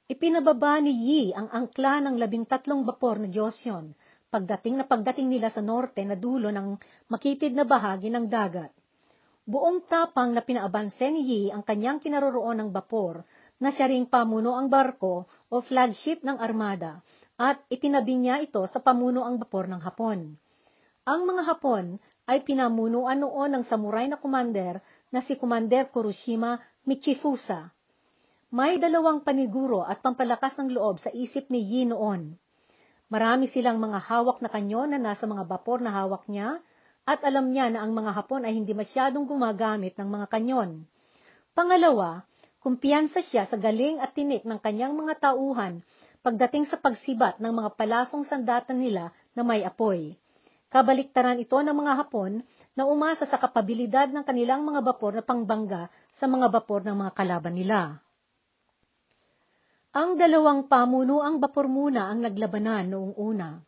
Ipinababa 0.06 0.86
ni 0.86 0.94
Yi 0.94 1.22
ang 1.34 1.50
angkla 1.50 1.98
ng 2.06 2.14
labing 2.14 2.46
tatlong 2.46 2.86
bapor 2.86 3.18
na 3.18 3.26
Joseon, 3.26 3.90
pagdating 4.30 4.78
na 4.78 4.86
pagdating 4.86 5.34
nila 5.34 5.50
sa 5.50 5.66
norte 5.66 6.06
na 6.06 6.14
dulo 6.14 6.54
ng 6.54 6.78
makitid 7.10 7.58
na 7.58 7.66
bahagi 7.66 8.14
ng 8.14 8.30
dagat. 8.30 8.70
Buong 9.50 9.82
tapang 9.90 10.30
na 10.38 10.46
pinaabanse 10.46 11.10
ni 11.10 11.26
Yi 11.26 11.42
ang 11.50 11.66
kanyang 11.66 11.98
kinaroroon 11.98 12.62
ng 12.62 12.70
bapor 12.70 13.26
na 13.58 13.74
siya 13.74 13.90
ring 13.90 14.06
pamuno 14.06 14.54
ang 14.54 14.70
barko 14.70 15.26
o 15.50 15.56
flagship 15.66 16.22
ng 16.22 16.38
armada 16.38 17.02
at 17.34 17.58
itinabi 17.66 18.14
niya 18.14 18.46
ito 18.46 18.62
sa 18.70 18.78
pamuno 18.78 19.26
ang 19.26 19.42
bapor 19.42 19.66
ng 19.66 19.82
Hapon. 19.82 20.38
Ang 21.02 21.22
mga 21.26 21.42
Hapon 21.50 21.98
ay 22.30 22.46
pinamunuan 22.46 23.18
noon 23.18 23.50
ng 23.58 23.64
samurai 23.66 24.06
na 24.06 24.22
kumander 24.22 24.86
na 25.10 25.18
si 25.18 25.34
Commander 25.34 25.90
Kuroshima 25.90 26.62
Michifusa. 26.86 27.74
May 28.54 28.78
dalawang 28.78 29.26
paniguro 29.26 29.82
at 29.82 30.06
pampalakas 30.06 30.62
ng 30.62 30.78
loob 30.78 31.02
sa 31.02 31.10
isip 31.10 31.50
ni 31.50 31.66
Yi 31.66 31.90
noon. 31.90 32.38
Marami 33.10 33.50
silang 33.50 33.82
mga 33.82 33.98
hawak 33.98 34.46
na 34.46 34.54
kanyon 34.54 34.94
na 34.94 35.02
nasa 35.02 35.26
mga 35.26 35.50
bapor 35.50 35.82
na 35.82 35.90
hawak 35.90 36.30
niya 36.30 36.62
at 37.10 37.26
alam 37.26 37.50
niya 37.50 37.74
na 37.74 37.82
ang 37.82 37.98
mga 37.98 38.14
Hapon 38.14 38.46
ay 38.46 38.54
hindi 38.54 38.78
masyadong 38.78 39.26
gumagamit 39.26 39.98
ng 39.98 40.06
mga 40.06 40.30
kanyon. 40.30 40.86
Pangalawa, 41.58 42.30
Kumpiyansa 42.60 43.24
siya 43.24 43.48
sa 43.48 43.56
galing 43.56 44.04
at 44.04 44.12
tinik 44.12 44.44
ng 44.44 44.60
kanyang 44.60 44.92
mga 44.92 45.32
tauhan 45.32 45.80
pagdating 46.20 46.68
sa 46.68 46.76
pagsibat 46.76 47.40
ng 47.40 47.56
mga 47.56 47.80
palasong 47.80 48.28
sandatan 48.28 48.84
nila 48.84 49.16
na 49.32 49.48
may 49.48 49.64
apoy. 49.64 50.20
Kabaliktaran 50.68 51.40
ito 51.40 51.56
ng 51.56 51.72
mga 51.72 52.04
Hapon 52.04 52.44
na 52.76 52.84
umasa 52.84 53.24
sa 53.24 53.40
kapabilidad 53.40 54.12
ng 54.12 54.28
kanilang 54.28 54.68
mga 54.68 54.84
bapor 54.84 55.16
na 55.16 55.24
pangbangga 55.24 55.88
sa 56.20 56.28
mga 56.28 56.52
bapor 56.52 56.84
ng 56.84 57.00
mga 57.00 57.12
kalaban 57.16 57.56
nila. 57.56 58.04
Ang 59.96 60.20
dalawang 60.20 60.68
pamuno 60.68 61.24
ang 61.24 61.40
bapor 61.40 61.72
muna 61.72 62.12
ang 62.12 62.22
naglabanan 62.28 62.92
noong 62.92 63.16
una. 63.16 63.64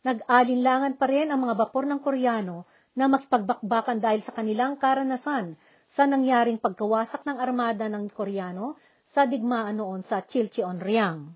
Nag-alinlangan 0.00 0.96
pa 0.96 1.06
rin 1.12 1.28
ang 1.28 1.44
mga 1.44 1.60
bapor 1.60 1.84
ng 1.84 2.00
Koreano 2.00 2.64
na 2.94 3.06
makipagbakbakan 3.06 4.02
dahil 4.02 4.20
sa 4.26 4.34
kanilang 4.34 4.74
karanasan 4.78 5.54
sa 5.90 6.06
nangyaring 6.06 6.58
pagkawasak 6.58 7.22
ng 7.26 7.38
armada 7.38 7.86
ng 7.86 8.10
Koreano 8.10 8.78
sa 9.10 9.26
digmaan 9.26 9.78
noon 9.78 10.06
sa 10.06 10.22
Chilcheonryang. 10.22 11.34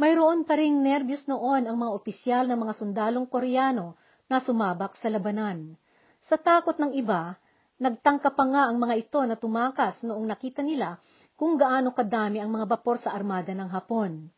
Mayroon 0.00 0.48
pa 0.48 0.56
ring 0.56 0.80
nervyos 0.80 1.28
noon 1.28 1.68
ang 1.68 1.76
mga 1.76 1.92
opisyal 1.92 2.44
ng 2.48 2.56
mga 2.56 2.74
sundalong 2.80 3.26
Koreano 3.28 4.00
na 4.32 4.40
sumabak 4.40 4.96
sa 4.96 5.12
labanan. 5.12 5.76
Sa 6.24 6.40
takot 6.40 6.78
ng 6.80 6.96
iba, 6.96 7.36
nagtangka 7.76 8.32
pa 8.32 8.44
nga 8.48 8.62
ang 8.72 8.80
mga 8.80 8.94
ito 8.96 9.20
na 9.28 9.36
tumakas 9.36 10.00
noong 10.00 10.24
nakita 10.24 10.64
nila 10.64 10.96
kung 11.36 11.60
gaano 11.60 11.92
kadami 11.92 12.40
ang 12.40 12.48
mga 12.48 12.66
bapor 12.76 12.96
sa 12.96 13.12
armada 13.12 13.52
ng 13.52 13.68
Hapon. 13.68 14.28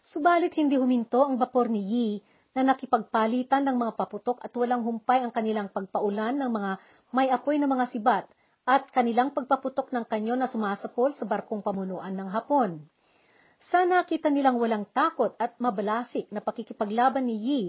Subalit 0.00 0.54
hindi 0.56 0.78
huminto 0.80 1.26
ang 1.26 1.36
bapor 1.36 1.68
ni 1.68 1.82
Yi 1.82 2.08
na 2.54 2.66
nakipagpalitan 2.66 3.62
ng 3.66 3.76
mga 3.78 3.92
paputok 3.94 4.42
at 4.42 4.50
walang 4.58 4.82
humpay 4.82 5.22
ang 5.22 5.30
kanilang 5.30 5.70
pagpaulan 5.70 6.34
ng 6.34 6.50
mga 6.50 6.70
may 7.14 7.30
apoy 7.30 7.62
na 7.62 7.70
mga 7.70 7.86
sibat 7.90 8.26
at 8.66 8.90
kanilang 8.90 9.30
pagpaputok 9.34 9.90
ng 9.94 10.04
kanyo 10.06 10.34
na 10.34 10.50
sumasapol 10.50 11.14
sa 11.14 11.24
barkong 11.26 11.62
pamunuan 11.62 12.14
ng 12.14 12.28
Hapon. 12.30 12.82
Sa 13.60 13.84
nakita 13.84 14.32
nilang 14.32 14.56
walang 14.56 14.88
takot 14.88 15.36
at 15.36 15.58
mabalasik 15.60 16.32
na 16.32 16.40
pakikipaglaban 16.40 17.28
ni 17.28 17.36
Yi 17.36 17.62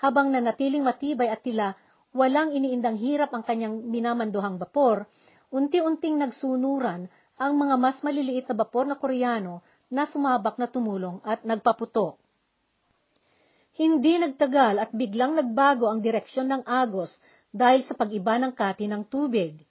habang 0.00 0.28
nanatiling 0.28 0.84
matibay 0.84 1.32
at 1.32 1.40
tila 1.40 1.72
walang 2.12 2.50
iniindang 2.50 2.98
hirap 2.98 3.30
ang 3.32 3.46
kanyang 3.46 3.86
minamanduhang 3.86 4.58
bapor, 4.58 5.06
unti-unting 5.54 6.18
nagsunuran 6.18 7.08
ang 7.40 7.52
mga 7.56 7.74
mas 7.80 7.98
maliliit 8.04 8.50
na 8.50 8.56
bapor 8.58 8.84
na 8.84 9.00
Koreano 9.00 9.64
na 9.88 10.04
sumabak 10.06 10.60
na 10.60 10.68
tumulong 10.68 11.24
at 11.24 11.42
nagpaputok. 11.42 12.20
Hindi 13.78 14.18
nagtagal 14.18 14.82
at 14.82 14.90
biglang 14.90 15.38
nagbago 15.38 15.86
ang 15.86 16.02
direksyon 16.02 16.50
ng 16.50 16.62
agos 16.66 17.14
dahil 17.54 17.86
sa 17.86 17.94
pag-iba 17.94 18.38
ng 18.38 18.54
kati 18.54 18.90
ng 18.90 19.06
tubig. 19.06 19.62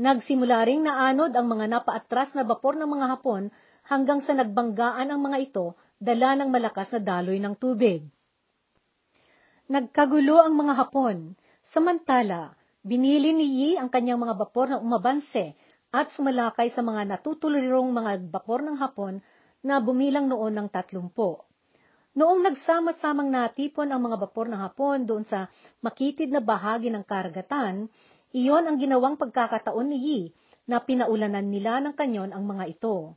Nagsimula 0.00 0.64
ring 0.64 0.80
naanod 0.84 1.36
ang 1.36 1.46
mga 1.52 1.68
napaatras 1.68 2.32
na 2.32 2.48
bapor 2.48 2.80
ng 2.80 2.88
mga 2.88 3.06
Hapon 3.12 3.52
hanggang 3.84 4.24
sa 4.24 4.32
nagbanggaan 4.32 5.12
ang 5.12 5.20
mga 5.20 5.38
ito 5.52 5.76
dala 6.00 6.32
ng 6.40 6.48
malakas 6.48 6.96
na 6.96 7.00
daloy 7.04 7.36
ng 7.38 7.54
tubig. 7.60 8.08
Nagkagulo 9.68 10.42
ang 10.42 10.56
mga 10.56 10.74
Hapon, 10.74 11.36
samantala 11.70 12.56
binili 12.82 13.30
ni 13.36 13.46
Yi 13.46 13.70
ang 13.78 13.92
kanyang 13.92 14.18
mga 14.18 14.34
bapor 14.42 14.66
na 14.72 14.82
umabanse 14.82 15.54
at 15.92 16.10
sumalakay 16.16 16.72
sa 16.72 16.80
mga 16.80 17.04
natutulirong 17.04 17.92
mga 17.92 18.32
bapor 18.32 18.64
ng 18.64 18.80
Hapon 18.80 19.20
na 19.62 19.78
bumilang 19.78 20.26
noon 20.26 20.56
ng 20.56 20.68
tatlumpo. 20.72 21.51
Noong 22.12 22.44
nagsama-samang 22.44 23.32
natipon 23.32 23.88
ang 23.88 24.04
mga 24.04 24.20
bapor 24.20 24.44
ng 24.44 24.60
Hapon 24.60 25.08
doon 25.08 25.24
sa 25.24 25.48
makitid 25.80 26.28
na 26.28 26.44
bahagi 26.44 26.92
ng 26.92 27.00
karagatan, 27.08 27.88
iyon 28.36 28.68
ang 28.68 28.76
ginawang 28.76 29.16
pagkakataon 29.16 29.88
ni 29.88 29.98
Yi 29.98 30.20
na 30.68 30.84
pinaulanan 30.84 31.48
nila 31.48 31.80
ng 31.80 31.96
kanyon 31.96 32.36
ang 32.36 32.44
mga 32.44 32.68
ito. 32.68 33.16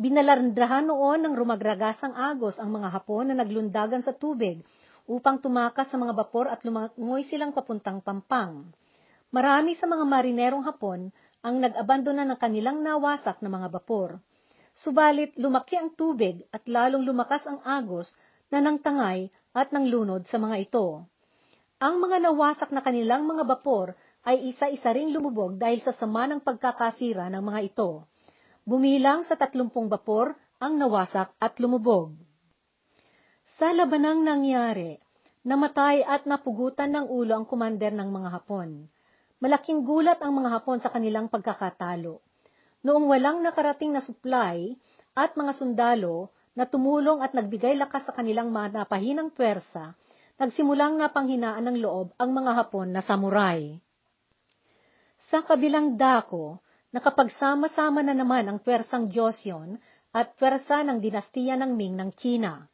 Binalandrahan 0.00 0.88
noon 0.88 1.28
ng 1.28 1.36
rumagragasang 1.36 2.16
agos 2.16 2.56
ang 2.56 2.72
mga 2.72 2.88
hapon 2.96 3.28
na 3.28 3.36
naglundagan 3.36 4.00
sa 4.00 4.16
tubig 4.16 4.64
upang 5.04 5.36
tumakas 5.36 5.92
sa 5.92 6.00
mga 6.00 6.16
bapor 6.16 6.48
at 6.48 6.64
lumangoy 6.64 7.28
silang 7.28 7.52
papuntang 7.52 8.00
pampang. 8.00 8.64
Marami 9.28 9.76
sa 9.76 9.84
mga 9.84 10.08
marinerong 10.08 10.64
hapon 10.64 11.12
ang 11.44 11.60
nag-abandona 11.60 12.24
ng 12.24 12.38
kanilang 12.40 12.80
nawasak 12.80 13.44
na 13.44 13.52
mga 13.52 13.68
bapor. 13.68 14.24
Subalit 14.72 15.36
lumaki 15.36 15.76
ang 15.76 15.92
tubig 15.92 16.48
at 16.48 16.64
lalong 16.64 17.04
lumakas 17.04 17.44
ang 17.44 17.60
agos 17.60 18.16
na 18.48 18.64
nangtangay 18.64 19.28
at 19.52 19.68
nanglunod 19.68 20.24
sa 20.24 20.40
mga 20.40 20.56
ito. 20.68 21.04
Ang 21.82 22.00
mga 22.00 22.24
nawasak 22.24 22.72
na 22.72 22.80
kanilang 22.80 23.28
mga 23.28 23.44
bapor 23.44 23.92
ay 24.22 24.48
isa-isa 24.48 24.94
ring 24.94 25.12
lumubog 25.12 25.58
dahil 25.58 25.82
sa 25.82 25.92
sama 25.92 26.24
ng 26.30 26.40
pagkakasira 26.40 27.28
ng 27.28 27.42
mga 27.42 27.60
ito. 27.74 28.06
Bumilang 28.62 29.26
sa 29.26 29.34
tatlumpong 29.34 29.90
bapor 29.90 30.32
ang 30.62 30.78
nawasak 30.78 31.34
at 31.42 31.58
lumubog. 31.58 32.14
Sa 33.58 33.74
labanang 33.74 34.22
nangyari, 34.22 34.94
namatay 35.42 36.06
at 36.06 36.22
napugutan 36.24 36.94
ng 36.94 37.10
ulo 37.10 37.42
ang 37.42 37.46
kumander 37.50 37.90
ng 37.90 38.08
mga 38.08 38.28
Hapon. 38.30 38.86
Malaking 39.42 39.82
gulat 39.82 40.22
ang 40.22 40.38
mga 40.38 40.48
Hapon 40.54 40.78
sa 40.78 40.94
kanilang 40.94 41.26
pagkakatalo. 41.26 42.22
Noong 42.82 43.06
walang 43.06 43.46
nakarating 43.46 43.94
na 43.94 44.02
supply 44.02 44.74
at 45.14 45.38
mga 45.38 45.54
sundalo 45.54 46.34
na 46.52 46.66
tumulong 46.66 47.22
at 47.22 47.32
nagbigay 47.32 47.78
lakas 47.78 48.10
sa 48.10 48.12
kanilang 48.12 48.50
mga 48.50 48.82
napahinang 48.82 49.30
pwersa, 49.32 49.94
nagsimulang 50.36 50.98
napanghinaan 50.98 51.62
ng 51.62 51.78
loob 51.78 52.12
ang 52.18 52.30
mga 52.34 52.52
Hapon 52.58 52.90
na 52.90 53.00
samurai. 53.00 53.78
Sa 55.30 55.46
kabilang 55.46 55.94
dako, 55.94 56.58
nakapagsama-sama 56.90 58.02
na 58.02 58.12
naman 58.12 58.50
ang 58.50 58.58
pwersang 58.58 59.06
Joseon 59.06 59.78
at 60.12 60.34
pwersa 60.36 60.82
ng 60.82 60.98
dinastiya 60.98 61.54
ng 61.56 61.72
Ming 61.78 61.96
ng 61.96 62.10
China. 62.18 62.66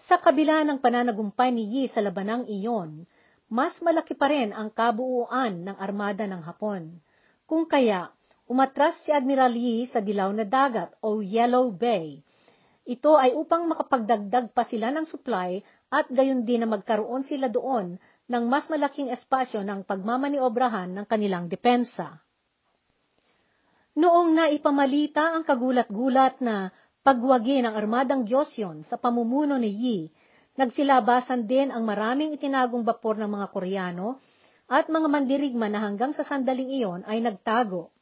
Sa 0.00 0.16
kabila 0.16 0.64
ng 0.64 0.80
pananagumpay 0.80 1.52
ni 1.52 1.66
Yi 1.68 1.84
sa 1.92 2.00
labanang 2.00 2.48
iyon, 2.48 3.04
mas 3.50 3.76
malaki 3.82 4.14
pa 4.14 4.30
rin 4.30 4.54
ang 4.54 4.70
kabuuan 4.72 5.66
ng 5.66 5.76
armada 5.76 6.24
ng 6.24 6.40
Hapon. 6.40 7.02
Kung 7.44 7.66
kaya, 7.66 8.14
umatras 8.50 8.98
si 9.06 9.14
Admiral 9.14 9.54
Yi 9.54 9.86
sa 9.86 10.02
dilaw 10.02 10.34
na 10.34 10.42
dagat 10.42 10.90
o 10.98 11.22
Yellow 11.22 11.70
Bay. 11.70 12.18
Ito 12.82 13.14
ay 13.14 13.30
upang 13.38 13.70
makapagdagdag 13.70 14.50
pa 14.50 14.66
sila 14.66 14.90
ng 14.90 15.06
supply 15.06 15.62
at 15.94 16.10
gayon 16.10 16.42
din 16.42 16.66
na 16.66 16.68
magkaroon 16.74 17.22
sila 17.22 17.46
doon 17.46 17.94
ng 18.26 18.44
mas 18.50 18.66
malaking 18.66 19.14
espasyo 19.14 19.62
ng 19.62 19.86
pagmamaniobrahan 19.86 20.90
ng 20.90 21.06
kanilang 21.06 21.46
depensa. 21.46 22.18
Noong 23.94 24.34
naipamalita 24.34 25.30
ang 25.30 25.46
kagulat-gulat 25.46 26.42
na 26.42 26.74
pagwagi 27.06 27.62
ng 27.62 27.74
armadang 27.74 28.26
Joseon 28.26 28.82
sa 28.82 28.98
pamumuno 28.98 29.62
ni 29.62 29.70
Yi, 29.70 29.98
nagsilabasan 30.58 31.46
din 31.46 31.70
ang 31.70 31.86
maraming 31.86 32.34
itinagong 32.34 32.82
bapor 32.82 33.14
ng 33.14 33.30
mga 33.30 33.46
Koreano 33.54 34.18
at 34.66 34.90
mga 34.90 35.06
mandirigma 35.06 35.70
na 35.70 35.86
hanggang 35.86 36.10
sa 36.10 36.26
sandaling 36.26 36.70
iyon 36.74 37.06
ay 37.06 37.22
nagtago. 37.22 37.94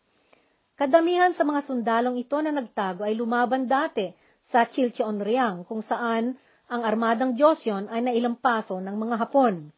Kadamihan 0.78 1.34
sa 1.34 1.42
mga 1.42 1.66
sundalong 1.66 2.22
ito 2.22 2.38
na 2.38 2.54
nagtago 2.54 3.02
ay 3.02 3.18
lumaban 3.18 3.66
dati 3.66 4.14
sa 4.46 4.62
Chilcheonryang 4.62 5.66
kung 5.66 5.82
saan 5.82 6.38
ang 6.70 6.86
armadang 6.86 7.34
Joseon 7.34 7.90
ay 7.90 8.06
nailampaso 8.06 8.78
ng 8.78 8.94
mga 8.94 9.26
Hapon. 9.26 9.74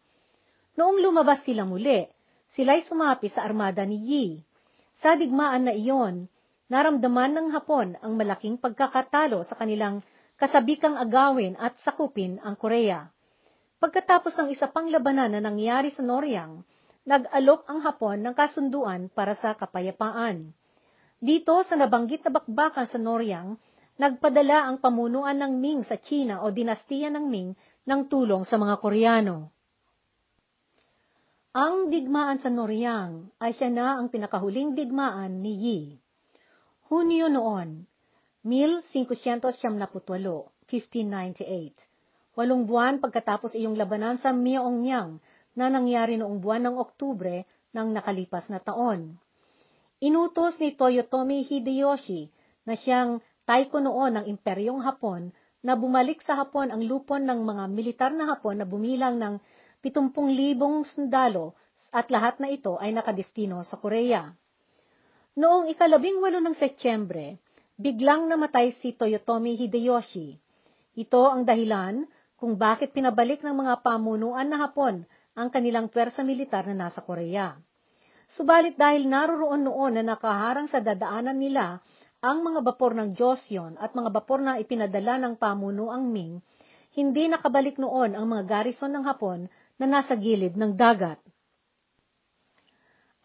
Noong 0.76 1.00
lumabas 1.00 1.40
sila 1.40 1.64
muli, 1.64 2.04
sila'y 2.52 2.84
sumapi 2.84 3.32
sa 3.32 3.48
armada 3.48 3.80
ni 3.88 3.96
Yi. 3.96 4.24
Sa 5.00 5.16
digmaan 5.16 5.72
na 5.72 5.72
iyon, 5.72 6.28
naramdaman 6.68 7.32
ng 7.32 7.46
Hapon 7.56 7.96
ang 8.04 8.20
malaking 8.20 8.60
pagkakatalo 8.60 9.40
sa 9.48 9.56
kanilang 9.56 10.04
kasabikang 10.36 11.00
agawin 11.00 11.56
at 11.56 11.80
sakupin 11.80 12.36
ang 12.44 12.60
Korea. 12.60 13.08
Pagkatapos 13.80 14.36
ng 14.36 14.52
isa 14.52 14.68
pang 14.68 14.92
labanan 14.92 15.32
na 15.32 15.40
nangyari 15.40 15.88
sa 15.88 16.04
Noryang, 16.04 16.60
nag-alok 17.08 17.64
ang 17.72 17.80
Hapon 17.88 18.20
ng 18.20 18.34
kasunduan 18.36 19.08
para 19.08 19.32
sa 19.32 19.56
kapayapaan. 19.56 20.59
Dito 21.20 21.60
sa 21.68 21.76
nabanggit 21.76 22.24
na 22.24 22.32
bakbakan 22.32 22.88
sa 22.88 22.96
Noryang, 22.96 23.60
nagpadala 24.00 24.72
ang 24.72 24.80
pamunuan 24.80 25.36
ng 25.36 25.52
Ming 25.60 25.84
sa 25.84 26.00
China 26.00 26.40
o 26.40 26.48
dinastiya 26.48 27.12
ng 27.12 27.28
Ming 27.28 27.52
ng 27.84 28.00
tulong 28.08 28.48
sa 28.48 28.56
mga 28.56 28.80
Koreano. 28.80 29.52
Ang 31.52 31.92
digmaan 31.92 32.40
sa 32.40 32.48
Noryang 32.48 33.28
ay 33.36 33.52
siya 33.52 33.68
na 33.68 34.00
ang 34.00 34.08
pinakahuling 34.08 34.72
digmaan 34.72 35.44
ni 35.44 35.52
Yi. 35.60 35.80
Hunyo 36.88 37.28
noon, 37.28 37.84
1578, 38.40 39.92
1598. 40.64 41.76
Walong 42.40 42.64
buwan 42.64 42.96
pagkatapos 43.04 43.52
iyong 43.52 43.76
labanan 43.76 44.16
sa 44.16 44.32
Myeongyang 44.32 45.20
na 45.52 45.68
nangyari 45.68 46.16
noong 46.16 46.40
buwan 46.40 46.72
ng 46.72 46.80
Oktubre 46.80 47.44
ng 47.76 47.92
nakalipas 47.92 48.48
na 48.48 48.56
taon. 48.56 49.20
Inutos 50.00 50.56
ni 50.56 50.72
Toyotomi 50.72 51.44
Hideyoshi 51.44 52.32
na 52.64 52.72
siyang 52.72 53.20
taiko 53.44 53.84
noon 53.84 54.16
ng 54.16 54.24
Imperyong 54.32 54.80
Hapon 54.80 55.28
na 55.60 55.76
bumalik 55.76 56.24
sa 56.24 56.40
Hapon 56.40 56.72
ang 56.72 56.80
lupon 56.80 57.28
ng 57.28 57.44
mga 57.44 57.64
militar 57.68 58.08
na 58.16 58.32
Hapon 58.32 58.56
na 58.56 58.64
bumilang 58.64 59.20
ng 59.20 59.36
70,000 59.84 60.56
sundalo 60.88 61.52
at 61.92 62.08
lahat 62.08 62.40
na 62.40 62.48
ito 62.48 62.80
ay 62.80 62.96
nakadestino 62.96 63.60
sa 63.60 63.76
Korea. 63.76 64.32
Noong 65.36 65.68
ikalabing 65.68 66.16
walo 66.24 66.40
ng 66.40 66.56
Setyembre, 66.56 67.36
biglang 67.76 68.24
namatay 68.24 68.72
si 68.80 68.96
Toyotomi 68.96 69.52
Hideyoshi. 69.52 70.40
Ito 70.96 71.28
ang 71.28 71.44
dahilan 71.44 72.08
kung 72.40 72.56
bakit 72.56 72.96
pinabalik 72.96 73.44
ng 73.44 73.52
mga 73.52 73.84
pamunuan 73.84 74.48
na 74.48 74.64
Hapon 74.64 75.04
ang 75.36 75.52
kanilang 75.52 75.92
pwersa 75.92 76.24
militar 76.24 76.64
na 76.72 76.88
nasa 76.88 77.04
Korea. 77.04 77.52
Subalit 78.38 78.78
dahil 78.78 79.10
naroroon 79.10 79.66
noon 79.66 79.98
na 79.98 80.14
nakaharang 80.14 80.70
sa 80.70 80.78
dadaanan 80.78 81.34
nila 81.34 81.82
ang 82.22 82.46
mga 82.46 82.62
bapor 82.62 82.94
ng 82.94 83.16
Joseon 83.16 83.80
at 83.80 83.96
mga 83.96 84.12
bapor 84.12 84.38
na 84.38 84.60
ipinadala 84.60 85.18
ng 85.18 85.34
pamunuang 85.40 86.06
Ming, 86.12 86.38
hindi 86.94 87.26
nakabalik 87.26 87.80
noon 87.80 88.14
ang 88.14 88.26
mga 88.30 88.44
garrison 88.46 88.92
ng 88.94 89.02
Hapon 89.02 89.50
na 89.80 89.86
nasa 89.88 90.14
gilid 90.14 90.54
ng 90.54 90.76
dagat. 90.76 91.18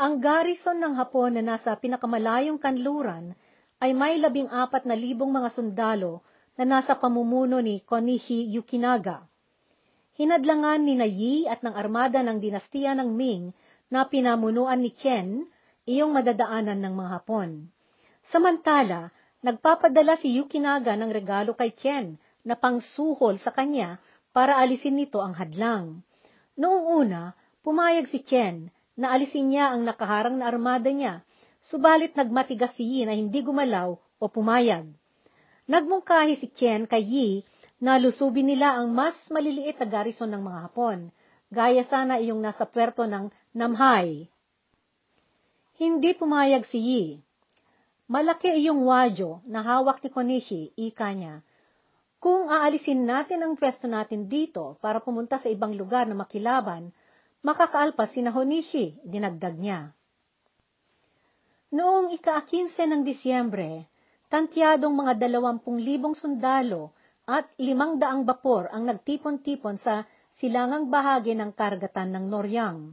Ang 0.02 0.20
garrison 0.24 0.80
ng 0.80 0.98
Hapon 0.98 1.38
na 1.38 1.44
nasa 1.44 1.76
pinakamalayong 1.78 2.58
kanluran 2.58 3.38
ay 3.84 3.92
may 3.92 4.18
labing 4.18 4.48
apat 4.48 4.88
na 4.88 4.96
libong 4.96 5.30
mga 5.30 5.54
sundalo 5.54 6.24
na 6.56 6.64
nasa 6.64 6.96
pamumuno 6.96 7.60
ni 7.60 7.84
Konishi 7.84 8.48
Yukinaga. 8.56 9.28
Hinadlangan 10.16 10.80
ni 10.80 10.96
Nayi 10.96 11.36
at 11.52 11.60
ng 11.60 11.76
armada 11.76 12.24
ng 12.24 12.40
dinastiya 12.40 12.96
ng 12.96 13.12
Ming 13.12 13.52
na 13.90 14.06
pinamunuan 14.10 14.82
ni 14.82 14.92
Ken 14.94 15.46
iyong 15.86 16.14
madadaanan 16.14 16.82
ng 16.82 16.94
mga 16.94 17.10
Hapon. 17.22 17.50
Samantala, 18.34 19.14
nagpapadala 19.46 20.18
si 20.18 20.34
Yukinaga 20.38 20.98
ng 20.98 21.12
regalo 21.14 21.54
kay 21.54 21.74
Ken 21.74 22.18
na 22.42 22.58
pangsuhol 22.58 23.38
sa 23.38 23.54
kanya 23.54 24.02
para 24.34 24.58
alisin 24.58 24.98
nito 24.98 25.22
ang 25.22 25.38
hadlang. 25.38 26.02
Noong 26.58 27.06
una, 27.06 27.38
pumayag 27.62 28.10
si 28.10 28.26
Chen 28.26 28.74
na 28.98 29.14
alisin 29.14 29.54
niya 29.54 29.76
ang 29.76 29.86
nakaharang 29.86 30.40
na 30.40 30.50
armada 30.50 30.90
niya, 30.90 31.22
Subalit 31.66 32.14
nagmatigas 32.14 32.78
si 32.78 32.86
Yi 32.86 33.10
na 33.10 33.18
hindi 33.18 33.42
gumalaw 33.42 33.98
o 33.98 34.24
pumayag. 34.30 34.86
Nagmungkahi 35.66 36.38
si 36.38 36.54
Chen 36.54 36.86
kay 36.86 37.02
Yi 37.02 37.30
na 37.82 37.98
lusubin 37.98 38.46
nila 38.46 38.78
ang 38.78 38.94
mas 38.94 39.18
maliliit 39.34 39.82
na 39.82 39.90
garrison 39.90 40.30
ng 40.30 40.46
mga 40.46 40.60
Hapon, 40.70 41.10
gaya 41.50 41.82
sana 41.90 42.22
iyong 42.22 42.38
nasa 42.38 42.70
puerto 42.70 43.10
ng 43.10 43.34
Namhai. 43.56 44.28
Hindi 45.80 46.12
pumayag 46.12 46.68
si 46.68 46.76
Yi. 46.76 47.04
Malaki 48.12 48.52
iyong 48.52 48.84
wadyo 48.84 49.40
na 49.48 49.64
hawak 49.64 50.04
ni 50.04 50.12
Konishi, 50.12 50.76
ika 50.76 51.16
niya. 51.16 51.40
Kung 52.20 52.52
aalisin 52.52 53.08
natin 53.08 53.48
ang 53.48 53.56
pwesto 53.56 53.88
natin 53.88 54.28
dito 54.28 54.76
para 54.84 55.00
pumunta 55.00 55.40
sa 55.40 55.48
ibang 55.48 55.72
lugar 55.72 56.04
na 56.04 56.20
makilaban, 56.20 56.92
makakaalpas 57.48 58.12
si 58.12 58.20
Nahonishi, 58.20 59.00
dinagdag 59.08 59.56
niya. 59.56 59.96
Noong 61.72 62.12
ika-15 62.12 62.76
ng 62.92 63.02
Disyembre, 63.08 63.88
tantyadong 64.28 64.92
mga 64.92 65.16
dalawampung 65.16 65.80
libong 65.80 66.12
sundalo 66.12 66.92
at 67.24 67.48
limang 67.56 68.04
daang 68.04 68.28
bapor 68.28 68.68
ang 68.68 68.84
nagtipon-tipon 68.84 69.80
sa 69.80 70.04
silangang 70.36 70.92
bahagi 70.92 71.32
ng 71.40 71.56
karagatan 71.56 72.12
ng 72.20 72.26
Noryang. 72.28 72.92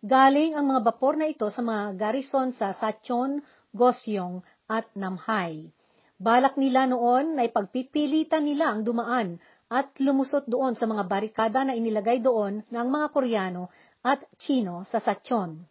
Galing 0.00 0.56
ang 0.56 0.64
mga 0.64 0.80
bapor 0.80 1.20
na 1.20 1.28
ito 1.28 1.44
sa 1.52 1.60
mga 1.60 1.92
garrison 1.92 2.56
sa 2.56 2.72
Sachon, 2.72 3.44
Gosyong 3.76 4.40
at 4.64 4.88
Namhai. 4.96 5.68
Balak 6.16 6.56
nila 6.56 6.88
noon 6.88 7.36
na 7.36 7.44
ipagpipilitan 7.44 8.48
nila 8.48 8.72
ang 8.72 8.80
dumaan 8.80 9.36
at 9.68 9.92
lumusot 10.00 10.48
doon 10.48 10.72
sa 10.72 10.88
mga 10.88 11.04
barikada 11.04 11.68
na 11.68 11.76
inilagay 11.76 12.24
doon 12.24 12.64
ng 12.64 12.86
mga 12.88 13.06
Koreano 13.12 13.68
at 14.00 14.24
Chino 14.40 14.88
sa 14.88 15.04
Sachon. 15.04 15.68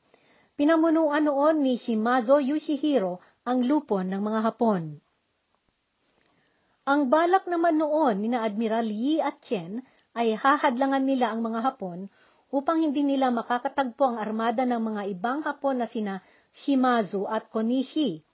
Pinamunuan 0.54 1.26
noon 1.26 1.66
ni 1.66 1.82
Shimazo 1.82 2.38
Yoshihiro 2.38 3.18
ang 3.50 3.66
lupon 3.66 4.14
ng 4.14 4.22
mga 4.22 4.40
Hapon. 4.46 5.02
Ang 6.86 7.10
balak 7.10 7.50
naman 7.50 7.82
noon 7.82 8.22
ni 8.22 8.30
na 8.30 8.46
Admiral 8.46 8.94
Yi 8.94 9.26
at 9.26 9.42
Chen 9.42 9.82
ay 10.14 10.38
hahadlangan 10.38 11.02
nila 11.02 11.34
ang 11.34 11.42
mga 11.42 11.66
Hapon 11.66 12.14
upang 12.50 12.82
hindi 12.82 13.06
nila 13.06 13.30
makakatagpo 13.30 14.14
ang 14.14 14.18
armada 14.18 14.66
ng 14.66 14.82
mga 14.82 15.02
ibang 15.14 15.40
Hapon 15.46 15.82
na 15.82 15.88
sina 15.90 16.22
Shimazu 16.66 17.30
at 17.30 17.50
Konishi. 17.54 18.26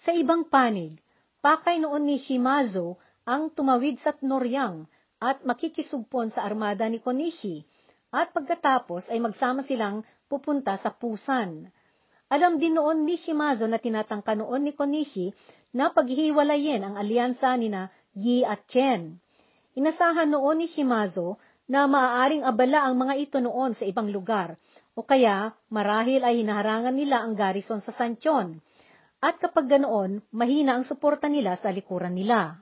Sa 0.00 0.16
ibang 0.16 0.48
panig, 0.48 0.96
pakay 1.44 1.76
noon 1.76 2.08
ni 2.08 2.16
Shimazu 2.16 2.96
ang 3.28 3.52
tumawid 3.52 4.00
sa 4.00 4.16
Noryang 4.24 4.88
at 5.20 5.44
makikisugpon 5.44 6.32
sa 6.32 6.48
armada 6.48 6.88
ni 6.88 7.04
Konishi 7.04 7.60
at 8.10 8.32
pagkatapos 8.32 9.12
ay 9.12 9.20
magsama 9.20 9.60
silang 9.62 10.02
pupunta 10.26 10.74
sa 10.80 10.90
Pusan. 10.90 11.68
Alam 12.32 12.56
din 12.56 12.78
noon 12.78 13.04
ni 13.04 13.20
Shimazo 13.20 13.68
na 13.68 13.76
tinatangka 13.76 14.32
noon 14.32 14.66
ni 14.66 14.72
Konishi 14.72 15.30
na 15.76 15.92
paghihiwalayin 15.92 16.82
ang 16.82 16.94
alyansa 16.96 17.54
ni 17.60 17.68
na 17.68 17.92
Yi 18.16 18.42
at 18.42 18.64
Chen. 18.66 19.20
Inasahan 19.76 20.32
noon 20.32 20.64
ni 20.64 20.66
Shimazo 20.66 21.38
na 21.70 21.86
maaaring 21.86 22.42
abala 22.42 22.82
ang 22.82 22.98
mga 22.98 23.14
ito 23.14 23.38
noon 23.38 23.78
sa 23.78 23.86
ibang 23.86 24.10
lugar, 24.10 24.58
o 24.98 25.06
kaya 25.06 25.54
marahil 25.70 26.18
ay 26.26 26.42
hinaharangan 26.42 26.90
nila 26.90 27.22
ang 27.22 27.38
garrison 27.38 27.78
sa 27.78 27.94
Sanchon. 27.94 28.58
At 29.22 29.38
kapag 29.38 29.70
ganoon, 29.70 30.18
mahina 30.34 30.74
ang 30.74 30.82
suporta 30.82 31.30
nila 31.30 31.54
sa 31.54 31.70
likuran 31.70 32.18
nila. 32.18 32.58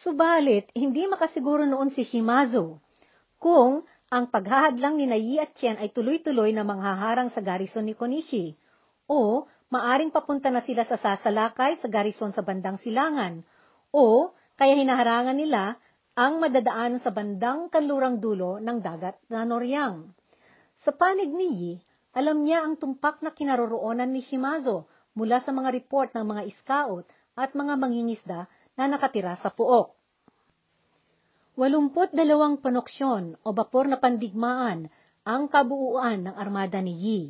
Subalit, 0.00 0.72
hindi 0.72 1.04
makasiguro 1.04 1.68
noon 1.68 1.92
si 1.92 2.08
Shimazo 2.08 2.80
kung 3.36 3.84
ang 4.08 4.32
paghahadlang 4.32 4.96
ni 4.96 5.04
Nayi 5.04 5.36
at 5.36 5.52
Chen 5.60 5.76
ay 5.76 5.92
tuloy-tuloy 5.92 6.56
na 6.56 6.64
manghaharang 6.64 7.28
sa 7.28 7.44
garrison 7.44 7.84
ni 7.84 7.92
Konishi, 7.92 8.56
o 9.04 9.44
maaring 9.68 10.08
papunta 10.08 10.48
na 10.48 10.64
sila 10.64 10.88
sa 10.88 10.96
sasalakay 10.96 11.76
sa 11.76 11.92
garrison 11.92 12.32
sa 12.32 12.40
bandang 12.40 12.80
silangan, 12.80 13.44
o 13.92 14.32
kaya 14.56 14.80
hinaharangan 14.80 15.36
nila 15.36 15.76
ang 16.20 16.36
madadaan 16.36 17.00
sa 17.00 17.08
bandang 17.08 17.72
kanlurang 17.72 18.20
dulo 18.20 18.60
ng 18.60 18.84
dagat 18.84 19.16
na 19.32 19.40
Noryang. 19.48 20.12
Sa 20.84 20.92
panig 20.92 21.32
ni 21.32 21.48
Yi, 21.48 21.72
alam 22.12 22.44
niya 22.44 22.60
ang 22.60 22.76
tumpak 22.76 23.24
na 23.24 23.32
kinaroroonan 23.32 24.12
ni 24.12 24.20
Shimazo 24.20 24.84
mula 25.16 25.40
sa 25.40 25.48
mga 25.56 25.72
report 25.72 26.12
ng 26.12 26.20
mga 26.20 26.42
scout 26.60 27.08
at 27.40 27.56
mga 27.56 27.72
mangingisda 27.80 28.52
na 28.76 28.84
nakatira 28.84 29.32
sa 29.40 29.48
puok. 29.48 29.96
Walumput 31.56 32.12
dalawang 32.12 32.60
panoksyon 32.60 33.40
o 33.40 33.56
bapor 33.56 33.88
na 33.88 33.96
pandigmaan 33.96 34.92
ang 35.24 35.48
kabuuan 35.48 36.28
ng 36.28 36.36
armada 36.36 36.84
ni 36.84 37.00
Yi. 37.00 37.20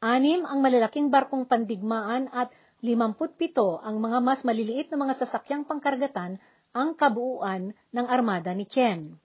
Anim 0.00 0.48
ang 0.48 0.64
malalaking 0.64 1.12
barkong 1.12 1.44
pandigmaan 1.44 2.32
at 2.32 2.48
57 2.80 3.52
ang 3.84 4.00
mga 4.00 4.18
mas 4.24 4.40
maliliit 4.48 4.88
na 4.88 4.96
mga 4.96 5.20
sasakyang 5.20 5.68
pangkargatan 5.68 6.40
ang 6.78 6.94
kabuuan 6.94 7.74
ng 7.74 8.06
armada 8.06 8.54
ni 8.54 8.62
Chen. 8.62 9.18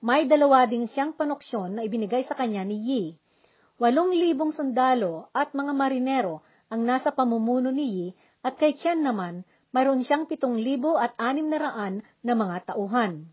May 0.00 0.24
dalawa 0.24 0.64
ding 0.64 0.88
siyang 0.88 1.12
panoksyon 1.12 1.76
na 1.76 1.84
ibinigay 1.84 2.24
sa 2.24 2.32
kanya 2.32 2.64
ni 2.64 2.80
Yi. 2.80 3.02
Walong 3.76 4.16
libong 4.16 4.56
sundalo 4.56 5.28
at 5.36 5.52
mga 5.52 5.76
marinero 5.76 6.40
ang 6.72 6.80
nasa 6.80 7.12
pamumuno 7.12 7.68
ni 7.68 7.84
Yi 7.84 8.06
at 8.40 8.56
kay 8.56 8.72
Chen 8.80 9.04
naman 9.04 9.44
mayroon 9.76 10.00
siyang 10.00 10.24
pitong 10.24 10.56
libo 10.56 10.96
at 10.96 11.12
anim 11.20 11.44
na 11.52 11.60
raan 11.60 12.00
na 12.24 12.32
mga 12.32 12.72
tauhan. 12.72 13.28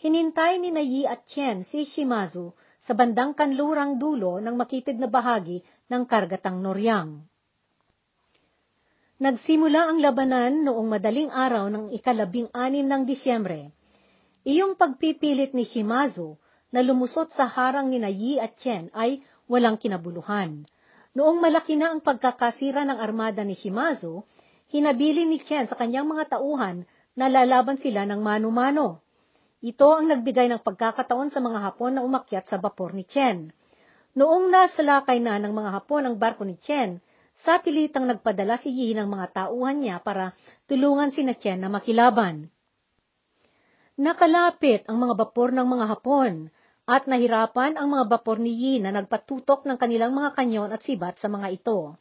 Hinintay 0.00 0.58
ni 0.58 0.74
Nayi 0.74 1.04
at 1.06 1.28
Chen 1.30 1.62
si 1.62 1.86
Shimazu 1.86 2.56
sa 2.80 2.96
bandang 2.96 3.36
kanlurang 3.36 4.00
dulo 4.00 4.40
ng 4.40 4.56
makitid 4.56 4.96
na 4.96 5.06
bahagi 5.06 5.60
ng 5.92 6.02
kargatang 6.08 6.58
Noryang. 6.58 7.29
Nagsimula 9.20 9.92
ang 9.92 10.00
labanan 10.00 10.64
noong 10.64 10.96
madaling 10.96 11.28
araw 11.28 11.68
ng 11.68 11.92
ikalabing 11.92 12.48
anim 12.56 12.88
ng 12.88 13.04
Disyembre. 13.04 13.68
Iyong 14.48 14.80
pagpipilit 14.80 15.52
ni 15.52 15.68
Shimazu 15.68 16.40
na 16.72 16.80
lumusot 16.80 17.28
sa 17.36 17.44
harang 17.44 17.92
ni 17.92 18.00
Nayi 18.00 18.40
at 18.40 18.56
Chen 18.56 18.88
ay 18.96 19.20
walang 19.44 19.76
kinabuluhan. 19.76 20.64
Noong 21.12 21.36
malaki 21.36 21.76
na 21.76 21.92
ang 21.92 22.00
pagkakasira 22.00 22.88
ng 22.88 22.96
armada 22.96 23.44
ni 23.44 23.60
Shimazu, 23.60 24.24
hinabili 24.72 25.28
ni 25.28 25.36
Chen 25.44 25.68
sa 25.68 25.76
kanyang 25.76 26.08
mga 26.08 26.40
tauhan 26.40 26.88
na 27.12 27.28
lalaban 27.28 27.76
sila 27.76 28.08
ng 28.08 28.24
mano-mano. 28.24 29.04
Ito 29.60 30.00
ang 30.00 30.08
nagbigay 30.08 30.48
ng 30.48 30.64
pagkakataon 30.64 31.28
sa 31.28 31.44
mga 31.44 31.60
Hapon 31.60 32.00
na 32.00 32.08
umakyat 32.08 32.48
sa 32.48 32.56
bapor 32.56 32.96
ni 32.96 33.04
Chen. 33.04 33.52
Noong 34.16 34.48
nasalakay 34.48 35.20
na 35.20 35.36
ng 35.36 35.52
mga 35.52 35.76
Hapon 35.76 36.08
ang 36.08 36.16
barko 36.16 36.48
ni 36.48 36.56
Chen, 36.56 37.04
sa 37.40 37.60
pilitang 37.60 38.04
nagpadala 38.04 38.60
si 38.60 38.68
Yi 38.68 38.96
ng 38.96 39.08
mga 39.08 39.26
tauhan 39.32 39.80
niya 39.80 40.00
para 40.04 40.36
tulungan 40.68 41.08
si 41.12 41.24
na 41.24 41.32
Chen 41.32 41.60
na 41.60 41.72
makilaban. 41.72 42.52
Nakalapit 44.00 44.88
ang 44.88 45.00
mga 45.00 45.14
bapor 45.16 45.52
ng 45.52 45.66
mga 45.66 45.86
Hapon 45.92 46.48
at 46.88 47.04
nahirapan 47.04 47.76
ang 47.76 47.88
mga 47.92 48.04
bapor 48.08 48.40
ni 48.40 48.52
Yi 48.52 48.74
na 48.80 48.92
nagpatutok 48.92 49.68
ng 49.68 49.76
kanilang 49.76 50.12
mga 50.12 50.36
kanyon 50.36 50.68
at 50.72 50.80
sibat 50.84 51.20
sa 51.20 51.28
mga 51.28 51.48
ito. 51.52 51.96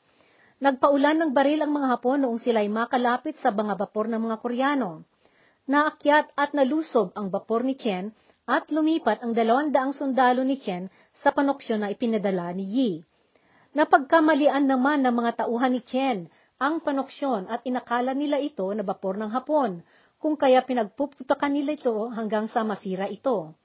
Nagpaulan 0.60 1.20
ng 1.24 1.32
baril 1.32 1.64
ang 1.64 1.72
mga 1.72 1.88
Hapon 1.96 2.24
noong 2.24 2.40
sila'y 2.40 2.68
makalapit 2.68 3.40
sa 3.40 3.52
mga 3.52 3.80
bapor 3.80 4.12
ng 4.12 4.20
mga 4.20 4.38
Koreano 4.44 5.08
naakyat 5.70 6.34
at 6.34 6.58
nalusob 6.58 7.14
ang 7.14 7.30
bapor 7.30 7.62
ni 7.62 7.78
Chen 7.78 8.10
at 8.50 8.74
lumipat 8.74 9.22
ang 9.22 9.38
dalawang 9.38 9.70
daang 9.70 9.94
sundalo 9.94 10.42
ni 10.42 10.58
Chen 10.58 10.90
sa 11.14 11.30
panoksyon 11.30 11.86
na 11.86 11.94
ipinadala 11.94 12.50
ni 12.58 12.66
Yi. 12.66 12.92
Napagkamalian 13.70 14.66
naman 14.66 15.06
ng 15.06 15.14
mga 15.14 15.46
tauhan 15.46 15.78
ni 15.78 15.82
Chen 15.86 16.26
ang 16.58 16.82
panoksyon 16.82 17.46
at 17.46 17.62
inakala 17.70 18.18
nila 18.18 18.42
ito 18.42 18.66
na 18.74 18.82
bapor 18.82 19.16
ng 19.16 19.30
Hapon, 19.30 19.86
kung 20.20 20.36
kaya 20.36 20.60
pinagpuputakan 20.66 21.56
nila 21.56 21.78
ito 21.78 22.12
hanggang 22.12 22.52
sa 22.52 22.66
masira 22.68 23.08
ito. 23.08 23.56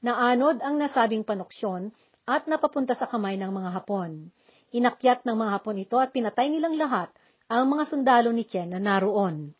Naanod 0.00 0.62
ang 0.64 0.78
nasabing 0.80 1.26
panoksyon 1.26 1.92
at 2.24 2.46
napapunta 2.46 2.96
sa 2.96 3.10
kamay 3.10 3.36
ng 3.36 3.50
mga 3.50 3.70
Hapon. 3.82 4.30
Inakyat 4.72 5.26
ng 5.26 5.36
mga 5.36 5.50
Hapon 5.60 5.76
ito 5.76 5.96
at 6.00 6.14
pinatay 6.14 6.48
nilang 6.48 6.78
lahat 6.78 7.12
ang 7.50 7.68
mga 7.68 7.84
sundalo 7.92 8.30
ni 8.32 8.46
Chen 8.46 8.72
na 8.72 8.80
naroon. 8.80 9.52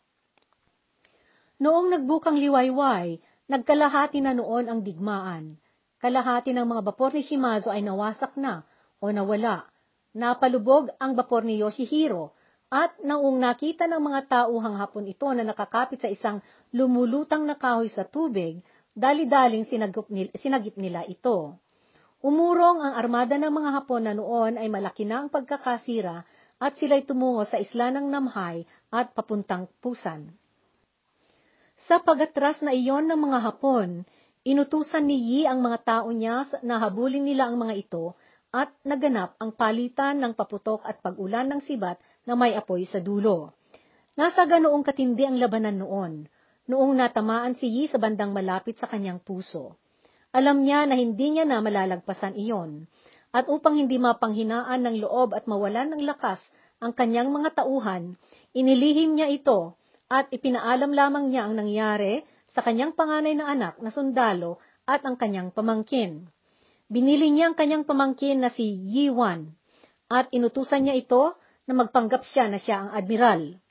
Noong 1.59 1.91
nagbukang 1.91 2.39
liwayway, 2.39 3.19
nagkalahati 3.51 4.23
na 4.23 4.31
noon 4.31 4.71
ang 4.71 4.79
digmaan. 4.79 5.59
Kalahati 5.99 6.55
ng 6.55 6.63
mga 6.63 6.81
bapor 6.87 7.11
ni 7.11 7.21
Shimazo 7.21 7.67
ay 7.67 7.83
nawasak 7.83 8.39
na 8.39 8.63
o 9.03 9.11
nawala. 9.11 9.67
Napalubog 10.15 10.89
ang 10.97 11.13
bapor 11.13 11.45
ni 11.45 11.61
Yoshihiro 11.61 12.33
at 12.69 12.97
noong 13.01 13.37
nakita 13.37 13.85
ng 13.89 14.01
mga 14.01 14.21
tauhang 14.29 14.77
hapon 14.77 15.05
ito 15.09 15.29
na 15.33 15.45
nakakapit 15.45 16.01
sa 16.01 16.09
isang 16.09 16.41
lumulutang 16.73 17.45
na 17.45 17.57
kahoy 17.57 17.89
sa 17.89 18.05
tubig, 18.05 18.61
dali-daling 18.93 19.65
sinagip 20.33 20.75
nila 20.77 21.05
ito. 21.05 21.57
Umurong 22.19 22.83
ang 22.83 22.93
armada 22.97 23.37
ng 23.37 23.53
mga 23.53 23.69
hapon 23.79 24.01
na 24.05 24.13
noon 24.17 24.57
ay 24.57 24.67
malaki 24.67 25.05
na 25.05 25.23
ang 25.23 25.29
pagkakasira 25.31 26.25
at 26.59 26.75
sila'y 26.75 27.07
tumungo 27.07 27.47
sa 27.47 27.55
isla 27.61 27.89
ng 27.93 28.05
Namhay 28.11 28.67
at 28.91 29.15
papuntang 29.15 29.71
Pusan. 29.79 30.27
Sa 31.87 32.03
pagatras 32.03 32.59
na 32.59 32.75
iyon 32.75 33.07
ng 33.07 33.15
mga 33.15 33.39
Hapon, 33.39 34.03
inutusan 34.43 35.07
ni 35.07 35.15
Yi 35.15 35.39
ang 35.47 35.63
mga 35.63 35.79
tao 35.87 36.11
niya 36.11 36.43
na 36.59 36.75
habulin 36.83 37.23
nila 37.23 37.47
ang 37.47 37.55
mga 37.55 37.87
ito 37.87 38.19
at 38.49 38.73
naganap 38.81 39.37
ang 39.37 39.53
palitan 39.53 40.17
ng 40.17 40.33
paputok 40.33 40.81
at 40.81 40.97
pagulan 41.05 41.45
ng 41.45 41.61
sibat 41.61 42.01
na 42.25 42.33
may 42.33 42.57
apoy 42.57 42.85
sa 42.85 42.97
dulo. 42.97 43.53
Nasa 44.17 44.43
ganoong 44.49 44.81
katindi 44.81 45.23
ang 45.23 45.37
labanan 45.37 45.79
noon, 45.79 46.25
noong 46.65 46.93
natamaan 46.97 47.53
si 47.53 47.69
Yi 47.69 47.89
sa 47.89 48.01
bandang 48.01 48.33
malapit 48.33 48.75
sa 48.81 48.89
kanyang 48.89 49.21
puso. 49.21 49.77
Alam 50.33 50.65
niya 50.65 50.85
na 50.85 50.97
hindi 50.97 51.33
niya 51.33 51.45
na 51.45 51.61
malalagpasan 51.61 52.37
iyon, 52.37 52.85
at 53.29 53.45
upang 53.45 53.77
hindi 53.77 54.01
mapanghinaan 54.01 54.81
ng 54.81 54.95
loob 55.05 55.37
at 55.37 55.45
mawalan 55.45 55.93
ng 55.93 56.01
lakas 56.01 56.41
ang 56.81 56.97
kanyang 56.97 57.29
mga 57.29 57.61
tauhan, 57.61 58.17
inilihim 58.57 59.13
niya 59.13 59.29
ito 59.29 59.77
at 60.09 60.33
ipinaalam 60.33 60.89
lamang 60.89 61.29
niya 61.29 61.45
ang 61.45 61.53
nangyari 61.53 62.25
sa 62.49 62.65
kanyang 62.65 62.97
panganay 62.97 63.37
na 63.37 63.45
anak 63.45 63.77
na 63.77 63.93
sundalo 63.93 64.57
at 64.89 65.05
ang 65.05 65.21
kanyang 65.21 65.53
pamangkin. 65.53 66.25
Binili 66.89 67.29
niya 67.29 67.53
ang 67.53 67.55
kanyang 67.55 67.85
pamangkin 67.85 68.41
na 68.41 68.49
si 68.49 68.65
Yi 68.65 69.13
Wan 69.13 69.53
at 70.09 70.25
inutusan 70.33 70.89
niya 70.89 70.97
ito 70.97 71.37
na 71.69 71.77
magpanggap 71.77 72.25
siya 72.25 72.49
na 72.49 72.57
siya 72.57 72.81
ang 72.81 72.89
admiral. 72.97 73.61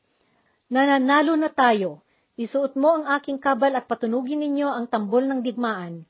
Nananalo 0.71 1.35
na 1.35 1.51
tayo. 1.51 2.07
Isuot 2.39 2.79
mo 2.79 2.95
ang 2.95 3.11
aking 3.19 3.43
kabal 3.43 3.75
at 3.75 3.91
patunugin 3.91 4.39
ninyo 4.39 4.71
ang 4.71 4.87
tambol 4.87 5.27
ng 5.27 5.43
digmaan. 5.43 6.07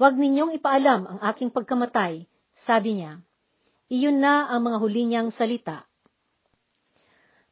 Huwag 0.00 0.16
ninyong 0.16 0.56
ipaalam 0.56 1.04
ang 1.04 1.20
aking 1.28 1.52
pagkamatay, 1.52 2.24
sabi 2.56 3.04
niya. 3.04 3.20
Iyon 3.92 4.16
na 4.16 4.48
ang 4.48 4.64
mga 4.64 4.80
huli 4.80 5.04
niyang 5.04 5.28
salita. 5.28 5.84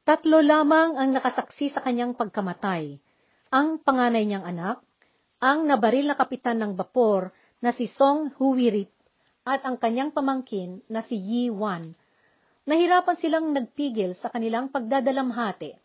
Tatlo 0.09 0.41
lamang 0.41 0.97
ang 0.97 1.13
nakasaksi 1.13 1.69
sa 1.69 1.85
kanyang 1.85 2.17
pagkamatay. 2.17 2.97
Ang 3.53 3.85
panganay 3.85 4.25
niyang 4.25 4.49
anak, 4.49 4.81
ang 5.45 5.69
nabaril 5.69 6.09
na 6.09 6.17
kapitan 6.17 6.57
ng 6.65 6.73
bapor 6.73 7.37
na 7.61 7.77
si 7.77 7.85
Song 7.93 8.33
Huwirit 8.41 8.94
at 9.45 9.61
ang 9.69 9.77
kanyang 9.77 10.09
pamangkin 10.09 10.81
na 10.89 11.05
si 11.05 11.21
Yi 11.21 11.53
Wan. 11.53 11.93
Nahirapan 12.65 13.17
silang 13.21 13.53
nagpigil 13.53 14.17
sa 14.17 14.33
kanilang 14.33 14.73
pagdadalamhati 14.73 15.77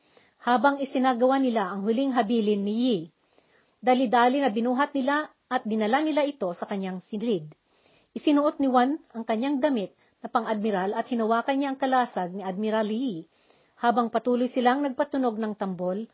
habang 0.47 0.79
isinagawa 0.79 1.43
nila 1.43 1.67
ang 1.75 1.83
huling 1.83 2.15
habilin 2.15 2.63
ni 2.63 2.75
Yi. 2.87 2.97
Dali-dali 3.83 4.39
na 4.39 4.47
binuhat 4.47 4.95
nila 4.95 5.27
at 5.51 5.67
dinala 5.67 5.99
nila 5.99 6.23
ito 6.23 6.47
sa 6.55 6.63
kanyang 6.63 7.03
silid. 7.03 7.51
Isinuot 8.15 8.63
ni 8.63 8.71
Wan 8.71 8.95
ang 9.11 9.27
kanyang 9.27 9.59
damit 9.59 9.91
na 10.23 10.31
pang-admiral 10.31 10.95
at 10.95 11.11
hinawakan 11.11 11.55
niya 11.59 11.67
ang 11.75 11.79
kalasag 11.79 12.31
ni 12.31 12.43
Admiral 12.43 12.87
Yi 12.87 13.27
habang 13.79 14.11
patuloy 14.11 14.51
silang 14.51 14.83
nagpatunog 14.83 15.35
ng 15.39 15.55
tambol 15.55 16.07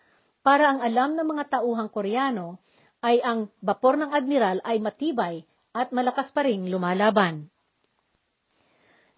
para 0.45 0.69
ang 0.69 0.81
alam 0.81 1.17
ng 1.17 1.25
mga 1.25 1.57
tauhang 1.57 1.89
Koreano 1.89 2.61
ay 3.01 3.21
ang 3.21 3.49
bapor 3.61 3.97
ng 3.97 4.13
admiral 4.13 4.61
ay 4.65 4.77
matibay 4.81 5.45
at 5.75 5.91
malakas 5.91 6.31
pa 6.31 6.47
ring 6.47 6.71
lumalaban. 6.71 7.51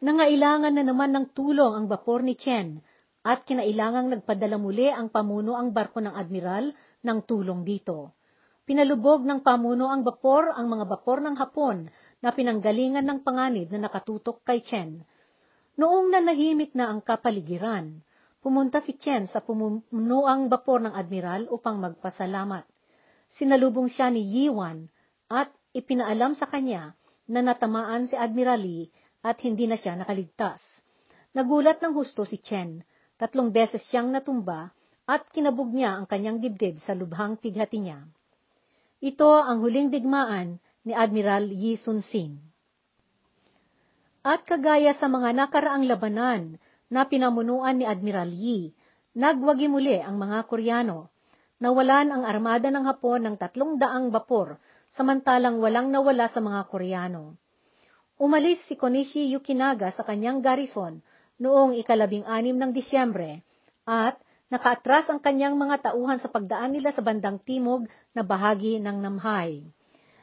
Nangailangan 0.02 0.74
na 0.74 0.84
naman 0.86 1.14
ng 1.14 1.38
tulong 1.38 1.74
ang 1.78 1.86
bapor 1.86 2.26
ni 2.26 2.34
Chen 2.34 2.82
at 3.22 3.46
kinailangang 3.46 4.14
nagpadala 4.14 4.58
muli 4.58 4.90
ang 4.90 5.14
pamuno 5.14 5.54
ang 5.54 5.74
barko 5.74 6.02
ng 6.02 6.14
admiral 6.18 6.74
ng 7.06 7.20
tulong 7.26 7.62
dito. 7.66 8.18
Pinalubog 8.68 9.26
ng 9.26 9.42
pamuno 9.42 9.90
ang 9.90 10.06
bapor 10.06 10.54
ang 10.54 10.68
mga 10.70 10.86
bapor 10.86 11.24
ng 11.24 11.36
Hapon 11.40 11.88
na 12.22 12.30
pinanggalingan 12.34 13.06
ng 13.06 13.20
panganib 13.26 13.72
na 13.74 13.88
nakatutok 13.88 14.46
kay 14.46 14.62
Chen. 14.62 15.02
Noong 15.82 16.14
nanahimik 16.14 16.74
na 16.78 16.90
ang 16.90 17.02
kapaligiran, 17.02 18.02
pumunta 18.42 18.82
si 18.86 18.98
Chen 19.02 19.26
sa 19.26 19.42
pumunuang 19.42 20.46
bapor 20.46 20.84
ng 20.84 20.94
admiral 20.94 21.50
upang 21.50 21.82
magpasalamat. 21.82 22.70
Sinalubong 23.34 23.90
siya 23.90 24.14
ni 24.14 24.22
Yiwan 24.24 24.94
at 25.28 25.57
ipinaalam 25.78 26.34
sa 26.34 26.50
kanya 26.50 26.98
na 27.30 27.46
natamaan 27.46 28.10
si 28.10 28.18
Admiral 28.18 28.58
Lee 28.58 28.90
at 29.22 29.38
hindi 29.46 29.70
na 29.70 29.78
siya 29.78 29.94
nakaligtas. 29.94 30.64
Nagulat 31.38 31.78
ng 31.86 31.94
husto 31.94 32.26
si 32.26 32.42
Chen. 32.42 32.82
Tatlong 33.18 33.54
beses 33.54 33.86
siyang 33.90 34.10
natumba 34.10 34.74
at 35.06 35.30
kinabog 35.34 35.70
niya 35.74 35.98
ang 35.98 36.06
kanyang 36.10 36.42
dibdib 36.42 36.82
sa 36.82 36.98
lubhang 36.98 37.38
pighati 37.38 37.78
niya. 37.82 38.06
Ito 39.02 39.46
ang 39.46 39.62
huling 39.62 39.94
digmaan 39.94 40.58
ni 40.86 40.94
Admiral 40.98 41.50
Yi 41.50 41.78
Sun-sin. 41.78 42.42
At 44.26 44.44
kagaya 44.44 44.98
sa 44.98 45.08
mga 45.08 45.34
nakaraang 45.34 45.86
labanan 45.86 46.58
na 46.90 47.06
pinamunuan 47.06 47.78
ni 47.78 47.86
Admiral 47.86 48.30
Yi, 48.34 48.74
nagwagi 49.18 49.70
muli 49.70 49.98
ang 50.02 50.18
mga 50.18 50.46
Koreano. 50.50 51.14
Nawalan 51.58 52.14
ang 52.14 52.24
armada 52.26 52.70
ng 52.70 52.86
Hapon 52.86 53.26
ng 53.26 53.36
tatlong 53.42 53.82
daang 53.82 54.14
bapor 54.14 54.62
samantalang 54.96 55.60
walang 55.60 55.92
nawala 55.92 56.30
sa 56.32 56.40
mga 56.40 56.68
Koreano. 56.72 57.36
Umalis 58.18 58.64
si 58.66 58.74
Konishi 58.74 59.30
Yukinaga 59.30 59.94
sa 59.94 60.02
kanyang 60.02 60.42
garrison 60.42 61.04
noong 61.38 61.78
ikalabing 61.78 62.26
anim 62.26 62.58
ng 62.58 62.74
Disyembre 62.74 63.46
at 63.86 64.18
nakaatras 64.50 65.12
ang 65.12 65.22
kanyang 65.22 65.54
mga 65.54 65.92
tauhan 65.92 66.18
sa 66.18 66.32
pagdaan 66.32 66.74
nila 66.74 66.90
sa 66.96 67.06
bandang 67.06 67.38
timog 67.44 67.86
na 68.16 68.26
bahagi 68.26 68.82
ng 68.82 68.98
Namhay. 68.98 69.62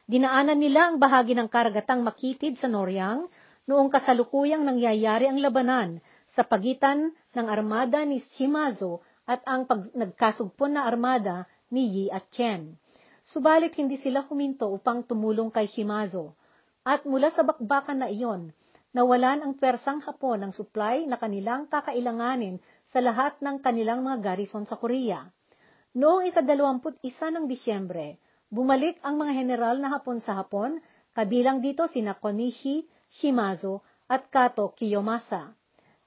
Dinaanan 0.04 0.58
nila 0.60 0.92
ang 0.92 1.00
bahagi 1.00 1.32
ng 1.32 1.48
karagatang 1.48 2.04
makitid 2.04 2.60
sa 2.60 2.68
Noryang 2.68 3.24
noong 3.64 3.88
kasalukuyang 3.88 4.60
nangyayari 4.60 5.28
ang 5.28 5.40
labanan 5.40 6.02
sa 6.34 6.44
pagitan 6.44 7.14
ng 7.32 7.46
armada 7.48 8.04
ni 8.04 8.20
Shimazo 8.36 9.00
at 9.24 9.40
ang 9.48 9.64
pag 9.64 9.88
nagkasugpon 9.96 10.76
na 10.76 10.84
armada 10.84 11.48
ni 11.72 11.88
Yi 11.88 12.04
at 12.12 12.28
Chen. 12.28 12.76
Subalit 13.24 13.72
hindi 13.80 13.96
sila 13.96 14.20
huminto 14.28 14.68
upang 14.68 15.00
tumulong 15.08 15.48
kay 15.48 15.64
Shimazo. 15.64 16.36
At 16.84 17.08
mula 17.08 17.32
sa 17.32 17.40
bakbakan 17.40 18.04
na 18.04 18.12
iyon, 18.12 18.52
nawalan 18.92 19.40
ang 19.40 19.56
persang 19.56 20.04
Hapon 20.04 20.44
ng 20.44 20.52
supply 20.52 21.08
na 21.08 21.16
kanilang 21.16 21.64
kakailanganin 21.64 22.60
sa 22.84 23.00
lahat 23.00 23.40
ng 23.40 23.64
kanilang 23.64 24.04
mga 24.04 24.20
garrison 24.20 24.68
sa 24.68 24.76
Korea. 24.76 25.24
Noong 25.96 26.28
ikadalawamput 26.28 27.00
isa 27.00 27.32
ng 27.32 27.48
Disyembre, 27.48 28.20
bumalik 28.52 29.00
ang 29.00 29.16
mga 29.16 29.32
general 29.40 29.80
na 29.80 29.88
Hapon 29.96 30.20
sa 30.20 30.36
Hapon, 30.36 30.76
kabilang 31.16 31.64
dito 31.64 31.88
sina 31.88 32.12
Konishi, 32.12 32.84
Shimazo, 33.08 33.80
at 34.04 34.28
Kato 34.28 34.76
Kiyomasa. 34.76 35.56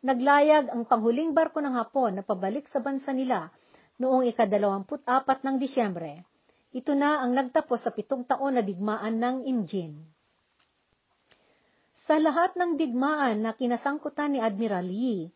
Naglayag 0.06 0.69
ang 0.69 0.86
panghuling 0.86 1.34
barko 1.34 1.65
ng 1.65 1.73
Hapon 1.73 2.21
na 2.21 2.21
pabalik 2.21 2.69
sa 2.69 2.77
bansa 2.77 3.10
nila 3.10 3.49
noong 3.97 4.30
ikadalawamput 4.30 5.01
apat 5.01 5.41
ng 5.41 5.58
Disyembre. 5.58 6.37
Ito 6.78 6.94
na 6.94 7.26
ang 7.26 7.34
nagtapos 7.34 7.90
sa 7.90 7.90
pitong 7.90 8.22
taon 8.30 8.54
na 8.54 8.62
digmaan 8.62 9.18
ng 9.18 9.50
Imjin. 9.50 9.98
Sa 12.06 12.22
lahat 12.22 12.54
ng 12.54 12.78
digmaan 12.78 13.42
na 13.42 13.58
kinasangkutan 13.58 14.38
ni 14.38 14.40
Admiral 14.46 14.86
Yi, 14.86 15.34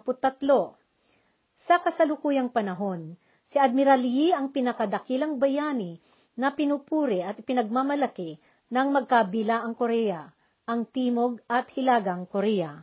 Sa 1.60 1.84
kasalukuyang 1.84 2.56
panahon, 2.56 3.20
si 3.52 3.60
Admiral 3.60 4.00
Yi 4.00 4.32
ang 4.32 4.48
pinakadakilang 4.48 5.44
bayani 5.44 6.00
na 6.40 6.56
pinupuri 6.56 7.20
at 7.20 7.36
pinagmamalaki 7.44 8.40
ng 8.72 8.88
magkabila 8.96 9.60
ang 9.60 9.76
Korea 9.76 10.32
ang 10.66 10.90
Timog 10.90 11.46
at 11.46 11.70
Hilagang 11.78 12.26
Korea. 12.26 12.74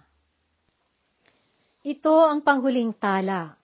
Ito 1.83 2.31
ang 2.31 2.47
panghuling 2.47 2.95
tala. 2.95 3.59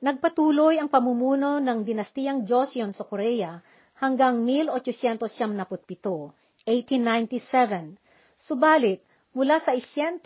Nagpatuloy 0.00 0.80
ang 0.80 0.88
pamumuno 0.88 1.60
ng 1.60 1.84
dinastiyang 1.84 2.48
Joseon 2.48 2.96
sa 2.96 3.04
Korea 3.04 3.60
hanggang 4.00 4.40
1877, 4.40 5.68
1897. 6.64 8.00
Subalit, 8.40 9.04
mula 9.36 9.60
sa 9.60 9.76
600, 9.76 10.24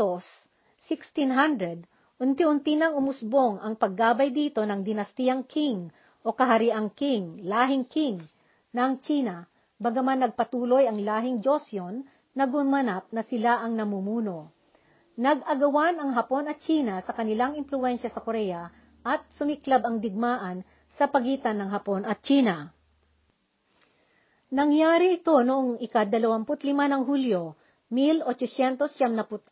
1600, 0.87 1.83
unti-unti 2.23 2.79
nang 2.79 2.95
umusbong 2.95 3.59
ang 3.59 3.75
paggabay 3.75 4.31
dito 4.31 4.63
ng 4.63 4.87
dinastiyang 4.87 5.43
King 5.51 5.91
o 6.23 6.31
kahariang 6.31 6.95
King, 6.95 7.43
lahing 7.43 7.91
King 7.91 8.23
ng 8.71 8.93
China, 9.03 9.51
bagaman 9.83 10.31
nagpatuloy 10.31 10.87
ang 10.87 11.03
lahing 11.03 11.43
Joseon 11.43 12.07
nagumanap 12.33 13.13
na 13.13 13.23
sila 13.25 13.61
ang 13.61 13.77
namumuno. 13.77 14.53
Nag-agawan 15.17 16.01
ang 16.01 16.17
Hapon 16.17 16.49
at 16.49 16.61
China 16.65 16.97
sa 17.05 17.13
kanilang 17.13 17.57
impluensya 17.61 18.09
sa 18.09 18.25
Korea 18.25 18.73
at 19.05 19.21
sumiklab 19.37 19.85
ang 19.85 20.01
digmaan 20.01 20.65
sa 20.97 21.13
pagitan 21.13 21.61
ng 21.61 21.69
Hapon 21.69 22.09
at 22.09 22.25
China. 22.25 22.73
Nangyari 24.53 25.17
ito 25.21 25.41
noong 25.41 25.81
ika-25 25.81 26.77
ng 26.77 27.03
Hulyo, 27.09 27.57
1874, 27.89 29.49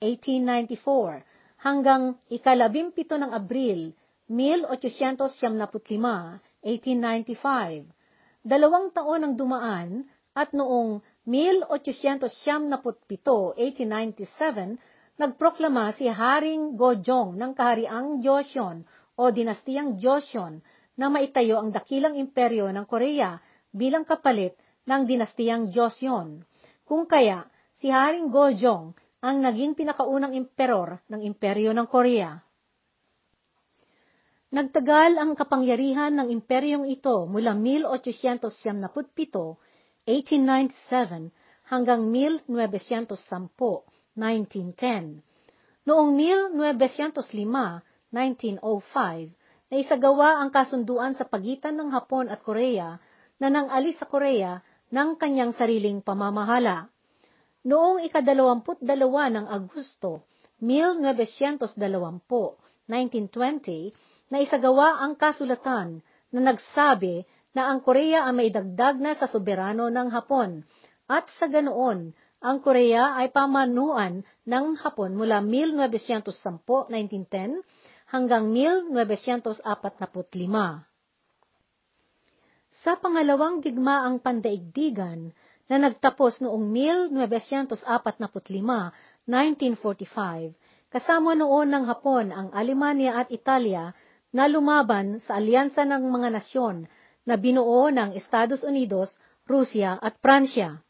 1894, 0.00 1.24
hanggang 1.60 2.16
ika-17 2.28 3.20
ng 3.20 3.32
Abril, 3.32 3.92
1875, 4.28 6.40
1895. 6.64 7.84
Dalawang 8.40 8.88
taon 8.92 9.24
ang 9.24 9.34
dumaan 9.36 10.04
at 10.32 10.52
noong 10.56 11.04
1877, 11.30 12.74
1897, 13.54 15.14
nagproklama 15.14 15.94
si 15.94 16.10
Haring 16.10 16.74
Gojong 16.74 17.38
ng 17.38 17.54
Kahariang 17.54 18.18
Joseon 18.18 18.82
o 19.14 19.30
Dinastiyang 19.30 19.94
Joseon 20.02 20.58
na 20.98 21.06
maitayo 21.06 21.62
ang 21.62 21.70
dakilang 21.70 22.18
imperyo 22.18 22.66
ng 22.74 22.82
Korea 22.82 23.38
bilang 23.70 24.02
kapalit 24.02 24.58
ng 24.90 25.06
Dinastiyang 25.06 25.70
Joseon. 25.70 26.42
Kung 26.82 27.06
kaya, 27.06 27.46
si 27.78 27.94
Haring 27.94 28.34
Gojong 28.34 28.90
ang 29.22 29.36
naging 29.38 29.78
pinakaunang 29.78 30.34
emperor 30.34 30.98
ng 31.06 31.22
imperyo 31.22 31.70
ng 31.70 31.86
Korea. 31.86 32.42
Nagtagal 34.50 35.14
ang 35.14 35.38
kapangyarihan 35.38 36.10
ng 36.10 36.34
imperyong 36.34 36.90
ito 36.90 37.22
mula 37.30 37.54
1877, 37.54 39.69
1897 40.10 41.30
hanggang 41.70 42.10
1910, 42.10 43.14
1910. 44.18 45.22
Noong 45.86 46.10
1905, 46.18 47.86
1905, 48.10 49.70
naisagawa 49.70 50.42
ang 50.42 50.50
kasunduan 50.50 51.14
sa 51.14 51.30
pagitan 51.30 51.78
ng 51.78 51.94
Hapon 51.94 52.26
at 52.26 52.42
Korea 52.42 52.98
na 53.38 53.48
nang 53.48 53.70
alis 53.70 54.02
sa 54.02 54.10
Korea 54.10 54.58
ng 54.90 55.14
kanyang 55.14 55.54
sariling 55.54 56.02
pamamahala. 56.02 56.90
Noong 57.62 58.02
ikadalawamput 58.02 58.82
dalawa 58.82 59.30
ng 59.30 59.46
Agosto, 59.46 60.26
1920, 60.58 61.78
1920, 61.78 64.34
na 64.34 64.42
isagawa 64.42 64.98
ang 65.00 65.14
kasulatan 65.14 66.02
na 66.34 66.40
nagsabi 66.42 67.22
na 67.54 67.70
ang 67.70 67.80
Korea 67.82 68.26
ay 68.30 68.34
maidagdag 68.36 69.00
na 69.02 69.14
sa 69.18 69.26
soberano 69.26 69.90
ng 69.90 70.08
Hapon 70.14 70.62
at 71.10 71.26
sa 71.26 71.50
ganoon, 71.50 72.14
ang 72.40 72.56
Korea 72.62 73.18
ay 73.18 73.34
pamanuan 73.34 74.22
ng 74.46 74.66
Hapon 74.80 75.18
mula 75.18 75.42
1910-1910 75.42 77.58
hanggang 78.14 78.54
1945. 78.54 80.86
Sa 82.80 82.96
pangalawang 82.96 83.60
digmaang 83.60 84.22
pandaigdigan 84.22 85.34
na 85.68 85.76
nagtapos 85.82 86.40
noong 86.40 86.64
1945-1945, 89.26 90.54
kasama 90.88 91.34
noon 91.34 91.68
ng 91.74 91.84
Hapon 91.90 92.32
ang 92.32 92.48
Alemanya 92.54 93.18
at 93.20 93.28
Italia 93.34 93.92
na 94.30 94.46
lumaban 94.46 95.18
sa 95.20 95.42
alyansa 95.42 95.82
ng 95.84 96.06
mga 96.06 96.38
nasyon 96.38 96.86
na 97.28 97.36
binuo 97.36 97.92
ng 97.92 98.16
Estados 98.16 98.64
Unidos, 98.64 99.12
Rusya 99.44 99.98
at 100.00 100.16
Pransya. 100.22 100.80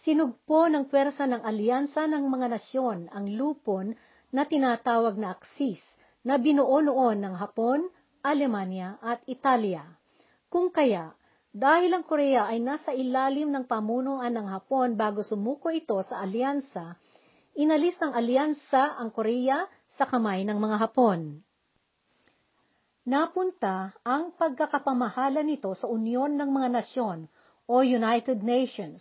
Sinugpo 0.00 0.64
ng 0.68 0.88
pwersa 0.88 1.28
ng 1.28 1.44
alyansa 1.44 2.08
ng 2.08 2.24
mga 2.24 2.46
nasyon 2.56 3.12
ang 3.12 3.26
lupon 3.36 3.92
na 4.32 4.48
tinatawag 4.48 5.20
na 5.20 5.36
Axis 5.36 5.80
na 6.24 6.40
binuo 6.40 6.80
noon 6.80 7.20
ng 7.20 7.34
Hapon, 7.36 7.84
Alemanya 8.24 9.00
at 9.00 9.20
Italia. 9.28 9.84
Kung 10.48 10.72
kaya, 10.72 11.12
dahil 11.50 11.92
ang 11.92 12.04
Korea 12.06 12.48
ay 12.48 12.62
nasa 12.62 12.94
ilalim 12.96 13.50
ng 13.52 13.64
pamunuan 13.68 14.32
ng 14.32 14.46
Hapon 14.48 14.96
bago 14.96 15.20
sumuko 15.20 15.68
ito 15.68 16.00
sa 16.06 16.22
alyansa, 16.24 16.96
inalis 17.56 17.96
ng 18.00 18.12
alyansa 18.12 18.96
ang 18.96 19.12
Korea 19.12 19.64
sa 19.90 20.06
kamay 20.08 20.46
ng 20.46 20.56
mga 20.56 20.76
Hapon 20.80 21.44
napunta 23.04 23.96
ang 24.04 24.36
pagkakapamahala 24.36 25.40
nito 25.40 25.72
sa 25.72 25.88
Unyon 25.88 26.36
ng 26.36 26.50
mga 26.52 26.68
Nasyon 26.80 27.24
o 27.64 27.80
United 27.80 28.44
Nations. 28.44 29.00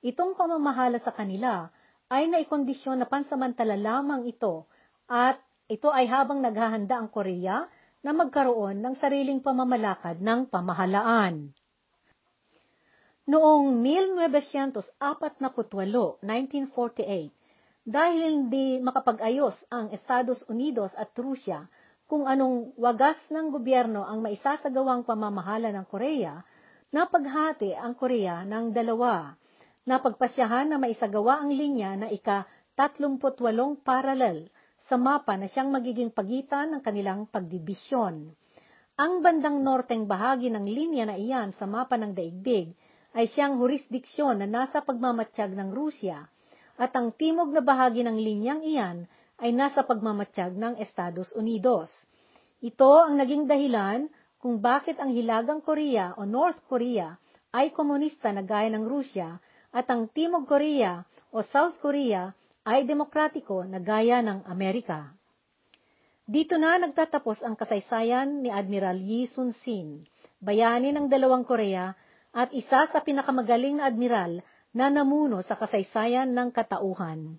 Itong 0.00 0.38
pamamahala 0.38 0.96
sa 1.02 1.12
kanila 1.12 1.68
ay 2.06 2.30
naikondisyon 2.30 3.02
na 3.02 3.06
pansamantala 3.10 3.74
lamang 3.74 4.24
ito 4.30 4.64
at 5.10 5.42
ito 5.66 5.90
ay 5.90 6.06
habang 6.06 6.38
naghahanda 6.38 7.02
ang 7.02 7.10
Korea 7.10 7.66
na 8.06 8.14
magkaroon 8.14 8.78
ng 8.78 8.94
sariling 8.94 9.42
pamamalakad 9.42 10.22
ng 10.22 10.46
pamahalaan. 10.46 11.50
Noong 13.26 13.82
1948, 13.82 15.02
1948, 16.22 17.34
dahil 17.82 18.22
hindi 18.30 18.78
makapag-ayos 18.78 19.58
ang 19.66 19.90
Estados 19.90 20.46
Unidos 20.46 20.94
at 20.94 21.10
Rusya 21.18 21.66
kung 22.06 22.30
anong 22.30 22.70
wagas 22.78 23.18
ng 23.34 23.50
gobyerno 23.50 24.06
ang 24.06 24.22
maisasagawang 24.22 25.02
pamamahala 25.02 25.74
ng 25.74 25.86
Korea, 25.90 26.38
napaghati 26.94 27.74
ang 27.74 27.98
Korea 27.98 28.46
ng 28.46 28.70
dalawa. 28.70 29.34
Napagpasyahan 29.86 30.70
na 30.70 30.78
maisagawa 30.78 31.42
ang 31.42 31.50
linya 31.50 31.98
na 31.98 32.08
ika-38 32.10 33.42
paralel 33.82 34.46
sa 34.86 34.94
mapa 34.94 35.34
na 35.34 35.50
siyang 35.50 35.74
magiging 35.74 36.14
pagitan 36.14 36.78
ng 36.78 36.80
kanilang 36.82 37.26
pagdibisyon. 37.26 38.30
Ang 38.96 39.12
bandang 39.20 39.60
norteng 39.66 40.06
bahagi 40.06 40.48
ng 40.48 40.62
linya 40.62 41.10
na 41.10 41.18
iyan 41.18 41.50
sa 41.58 41.66
mapa 41.66 41.98
ng 41.98 42.14
daigdig 42.14 42.70
ay 43.18 43.26
siyang 43.34 43.58
jurisdiksyon 43.58 44.40
na 44.40 44.46
nasa 44.46 44.78
pagmamatsyag 44.78 45.52
ng 45.58 45.74
Rusya 45.74 46.22
at 46.78 46.92
ang 46.94 47.10
timog 47.12 47.50
na 47.50 47.60
bahagi 47.66 48.06
ng 48.06 48.14
linyang 48.14 48.62
iyan 48.62 49.10
ay 49.36 49.52
nasa 49.52 49.84
pagmamatsyag 49.84 50.56
ng 50.56 50.80
Estados 50.80 51.32
Unidos. 51.36 51.92
Ito 52.64 53.04
ang 53.04 53.20
naging 53.20 53.44
dahilan 53.44 54.08
kung 54.40 54.60
bakit 54.60 54.96
ang 54.96 55.12
Hilagang 55.12 55.60
Korea 55.60 56.16
o 56.16 56.24
North 56.24 56.60
Korea 56.64 57.20
ay 57.52 57.72
komunista 57.72 58.32
na 58.32 58.40
gaya 58.40 58.72
ng 58.72 58.84
Rusya 58.84 59.36
at 59.72 59.86
ang 59.92 60.08
Timog 60.08 60.48
Korea 60.48 61.04
o 61.32 61.44
South 61.44 61.76
Korea 61.84 62.32
ay 62.64 62.88
demokratiko 62.88 63.62
na 63.68 63.76
gaya 63.78 64.24
ng 64.24 64.48
Amerika. 64.48 65.12
Dito 66.26 66.58
na 66.58 66.74
nagtatapos 66.80 67.46
ang 67.46 67.54
kasaysayan 67.54 68.42
ni 68.42 68.50
Admiral 68.50 68.98
Yi 68.98 69.30
Sun-sin, 69.30 70.02
bayani 70.42 70.90
ng 70.90 71.06
dalawang 71.06 71.46
Korea 71.46 71.94
at 72.34 72.50
isa 72.50 72.90
sa 72.90 72.98
pinakamagaling 72.98 73.78
na 73.78 73.86
admiral 73.86 74.42
na 74.74 74.90
namuno 74.90 75.38
sa 75.46 75.54
kasaysayan 75.54 76.34
ng 76.34 76.50
katauhan. 76.50 77.38